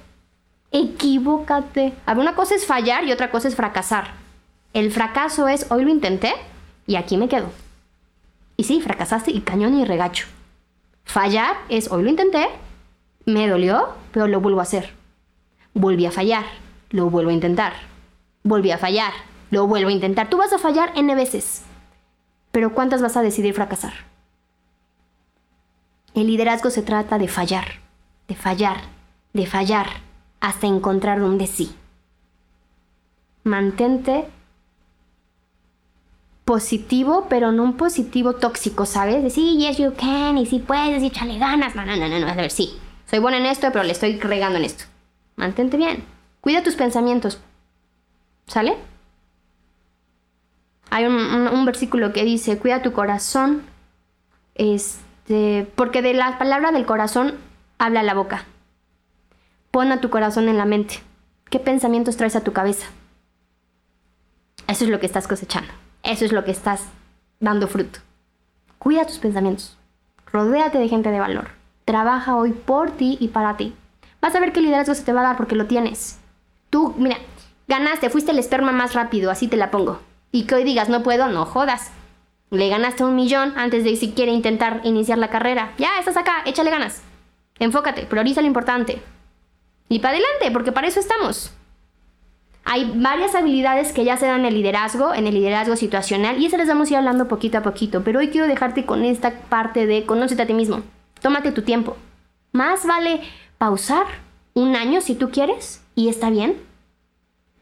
Equivócate. 0.74 1.94
una 2.18 2.36
cosa 2.36 2.56
es 2.56 2.66
fallar 2.66 3.06
y 3.06 3.14
otra 3.14 3.32
cosa 3.32 3.48
es 3.48 3.56
fracasar. 3.56 4.10
El 4.74 4.92
fracaso 4.92 5.48
es, 5.48 5.72
hoy 5.72 5.86
lo 5.86 5.90
intenté 5.90 6.34
y 6.86 6.98
aquí 6.98 7.16
me 7.16 7.30
quedo. 7.30 7.50
Y 8.58 8.66
sí, 8.66 8.82
fracasaste 8.82 9.32
y 9.32 9.40
cañón 9.40 9.80
y 9.80 9.86
regacho. 9.86 10.28
Fallar 11.06 11.56
es, 11.70 11.90
hoy 11.92 12.04
lo 12.04 12.10
intenté, 12.10 12.50
me 13.26 13.48
dolió, 13.48 13.88
pero 14.12 14.28
lo 14.28 14.42
vuelvo 14.42 14.60
a 14.60 14.64
hacer. 14.64 14.92
Volví 15.74 16.06
a 16.06 16.12
fallar, 16.12 16.44
lo 16.90 17.10
vuelvo 17.10 17.30
a 17.30 17.34
intentar. 17.34 17.72
Volví 18.44 18.72
a 18.72 18.78
fallar, 18.78 19.14
lo 19.56 19.68
vuelvo 19.68 19.88
a 19.88 19.94
intentar. 19.94 20.30
Tú 20.30 20.38
vas 20.38 20.52
a 20.52 20.58
fallar 20.58 20.92
N 20.96 21.16
veces, 21.16 21.64
pero 22.52 22.74
¿cuántas 22.74 23.02
vas 23.02 23.16
a 23.16 23.22
decidir 23.22 23.54
fracasar? 23.54 23.94
El 26.14 26.28
liderazgo 26.28 26.70
se 26.70 26.82
trata 26.82 27.18
de 27.18 27.30
fallar, 27.30 27.80
de 28.28 28.36
fallar, 28.36 28.82
de 29.32 29.46
fallar, 29.46 29.88
hasta 30.42 30.68
encontrar 30.68 31.22
donde 31.22 31.48
sí. 31.48 31.74
Mantente 33.44 34.26
positivo, 36.44 37.28
pero 37.30 37.54
no 37.54 37.64
un 37.64 37.78
positivo 37.78 38.34
tóxico, 38.34 38.86
¿sabes? 38.86 39.24
De 39.24 39.30
sí, 39.30 39.58
yes 39.58 39.78
you 39.78 39.94
can, 39.98 40.38
y 40.38 40.46
si 40.46 40.60
puedes, 40.60 41.02
y 41.02 41.08
échale 41.08 41.40
ganas. 41.40 41.76
No, 41.76 41.86
no, 41.86 41.96
no, 41.96 42.10
no, 42.10 42.20
no, 42.20 42.28
a 42.28 42.34
ver, 42.34 42.52
sí. 42.52 42.78
Soy 43.10 43.20
buena 43.20 43.38
en 43.38 43.46
esto, 43.46 43.70
pero 43.72 43.84
le 43.84 43.94
estoy 43.94 44.20
regando 44.20 44.58
en 44.58 44.66
esto. 44.66 44.84
Mantente 45.38 45.78
bien. 45.78 46.04
Cuida 46.42 46.62
tus 46.62 46.76
pensamientos. 46.76 47.40
¿Sale? 48.48 48.76
Hay 50.90 51.06
un, 51.06 51.66
versículo 51.66 52.14
que 52.14 52.24
dice, 52.24 52.58
cuida 52.58 52.82
tu 52.82 52.94
corazón, 52.94 53.64
este, 54.56 55.68
porque 55.76 56.02
de 56.02 56.14
la 56.14 56.38
palabra 56.38 56.72
del 56.72 56.86
corazón 56.86 57.36
habla 57.78 58.04
la 58.04 58.14
boca. 58.14 58.46
Pon 59.72 59.92
a 59.92 60.00
tu 60.00 60.10
corazón 60.10 60.48
en 60.48 60.58
la 60.58 60.66
mente. 60.66 61.02
¿Qué 61.50 61.60
pensamientos 61.60 62.18
traes 62.18 62.36
a 62.36 62.44
tu 62.44 62.54
cabeza? 62.54 62.88
Eso 64.68 64.86
es 64.86 64.90
lo 64.90 65.00
que 65.00 65.06
estás 65.06 65.28
cosechando. 65.28 65.72
Eso 66.04 66.24
es 66.26 66.32
lo 66.32 66.46
que 66.46 66.52
estás 66.52 66.84
dando 67.40 67.68
fruto. 67.68 68.00
Cuida 68.78 69.06
tus 69.06 69.18
pensamientos. 69.18 69.78
Rodéate 70.32 70.78
de 70.78 70.88
gente 70.88 71.12
de 71.12 71.20
valor. 71.20 71.50
Trabaja 71.84 72.36
hoy 72.36 72.52
por 72.52 72.92
ti 72.92 73.18
y 73.20 73.30
para 73.30 73.58
ti. 73.58 73.76
Vas 74.22 74.34
a 74.34 74.40
ver 74.40 74.54
qué 74.54 74.62
liderazgo 74.62 74.96
se 74.96 75.04
te 75.04 75.14
va 75.14 75.22
a 75.22 75.24
dar 75.26 75.38
porque 75.38 75.56
lo 75.56 75.66
tienes. 75.66 76.20
Tú, 76.70 76.96
mira, 76.98 77.18
ganaste, 77.68 78.10
fuiste 78.10 78.32
el 78.32 78.40
esperma 78.40 78.72
más 78.72 78.94
rápido, 78.94 79.30
así 79.30 79.48
te 79.48 79.58
la 79.58 79.72
pongo 79.72 80.00
y 80.36 80.44
que 80.44 80.56
hoy 80.56 80.66
digas 80.66 80.90
no 80.90 81.02
puedo, 81.02 81.30
no 81.30 81.46
jodas. 81.46 81.92
Le 82.52 82.68
ganaste 82.68 83.06
un 83.06 83.16
millón 83.16 83.54
antes 83.56 83.86
de 83.86 83.96
siquiera 83.96 84.34
intentar 84.34 84.82
iniciar 84.84 85.18
la 85.18 85.30
carrera. 85.30 85.72
Ya, 85.78 85.98
estás 85.98 86.18
acá, 86.18 86.44
échale 86.46 86.72
ganas. 86.72 87.02
Enfócate, 87.58 88.06
prioriza 88.06 88.42
lo 88.42 88.48
importante. 88.48 89.02
Y 89.88 90.00
para 90.00 90.18
adelante, 90.18 90.52
porque 90.52 90.74
para 90.74 90.88
eso 90.88 91.00
estamos. 91.00 91.54
Hay 92.66 92.92
varias 92.96 93.34
habilidades 93.34 93.94
que 93.94 94.04
ya 94.04 94.18
se 94.18 94.26
dan 94.26 94.42
en 94.42 94.48
el 94.48 94.56
liderazgo, 94.56 95.14
en 95.14 95.26
el 95.26 95.36
liderazgo 95.36 95.78
situacional, 95.78 96.42
y 96.42 96.48
eso 96.48 96.58
les 96.58 96.68
vamos 96.68 96.90
a 96.90 96.92
ir 96.92 96.98
hablando 96.98 97.30
poquito 97.30 97.60
a 97.60 97.64
poquito. 97.64 98.04
Pero 98.04 98.20
hoy 98.20 98.28
quiero 98.28 98.48
dejarte 98.48 98.86
con 98.86 99.06
esta 99.06 99.40
parte 99.40 99.86
de 99.86 100.06
conócete 100.06 100.42
a 100.42 100.48
ti 100.48 100.54
mismo. 100.54 100.82
Tómate 101.22 101.54
tu 101.54 101.62
tiempo. 101.62 101.96
Más 102.52 102.86
vale 102.86 103.22
pausar 103.58 104.06
un 104.54 104.76
año 104.76 105.00
si 105.00 105.16
tú 105.16 105.30
quieres, 105.30 105.82
y 105.96 106.10
está 106.10 106.30
bien, 106.30 106.58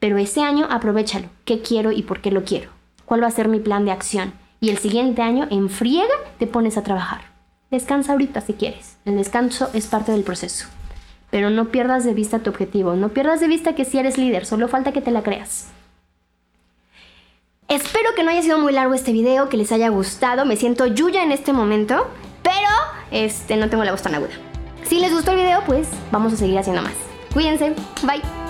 Pero 0.04 0.18
ese 0.18 0.42
año 0.42 0.66
aprovechalo. 0.68 1.30
¿Qué 1.46 1.62
quiero 1.62 1.90
y 1.90 2.02
por 2.02 2.20
qué 2.20 2.30
lo 2.30 2.44
quiero? 2.44 2.68
¿Cuál 3.06 3.22
va 3.22 3.26
a 3.26 3.30
ser 3.30 3.48
mi 3.48 3.58
plan 3.58 3.86
de 3.86 3.90
acción? 3.90 4.34
Y 4.60 4.68
el 4.68 4.76
siguiente 4.76 5.22
año, 5.22 5.48
en 5.50 5.70
friega, 5.70 6.12
te 6.38 6.46
pones 6.46 6.76
a 6.76 6.82
trabajar. 6.82 7.22
Descansa 7.70 8.12
ahorita 8.12 8.42
si 8.42 8.52
quieres. 8.52 8.98
El 9.06 9.16
descanso 9.16 9.70
es 9.72 9.86
parte 9.86 10.12
del 10.12 10.22
proceso. 10.22 10.66
Pero 11.30 11.48
no 11.48 11.70
pierdas 11.70 12.04
de 12.04 12.12
vista 12.12 12.40
tu 12.40 12.50
objetivo. 12.50 12.96
No 12.96 13.08
pierdas 13.14 13.40
de 13.40 13.48
vista 13.48 13.74
que 13.74 13.86
si 13.86 13.96
eres 13.96 14.18
líder, 14.18 14.44
solo 14.44 14.68
falta 14.68 14.92
que 14.92 15.00
te 15.00 15.10
la 15.10 15.22
creas. 15.22 15.70
Espero 17.68 18.10
que 18.14 18.24
no 18.24 18.30
haya 18.30 18.42
sido 18.42 18.58
muy 18.58 18.74
largo 18.74 18.92
este 18.92 19.12
video, 19.12 19.48
que 19.48 19.56
les 19.56 19.72
haya 19.72 19.88
gustado. 19.88 20.44
Me 20.44 20.56
siento 20.56 20.84
Yuya 20.84 21.22
en 21.22 21.32
este 21.32 21.54
momento, 21.54 22.08
pero 22.42 22.68
este, 23.10 23.56
no 23.56 23.70
tengo 23.70 23.84
la 23.84 23.92
voz 23.92 24.02
tan 24.02 24.14
aguda. 24.14 24.32
Si 24.82 24.98
les 24.98 25.14
gustó 25.14 25.30
el 25.30 25.38
video, 25.38 25.62
pues 25.64 25.88
vamos 26.12 26.34
a 26.34 26.36
seguir 26.36 26.58
haciendo 26.58 26.82
más. 26.82 26.92
Cuídense, 27.32 27.74
bye. 28.02 28.43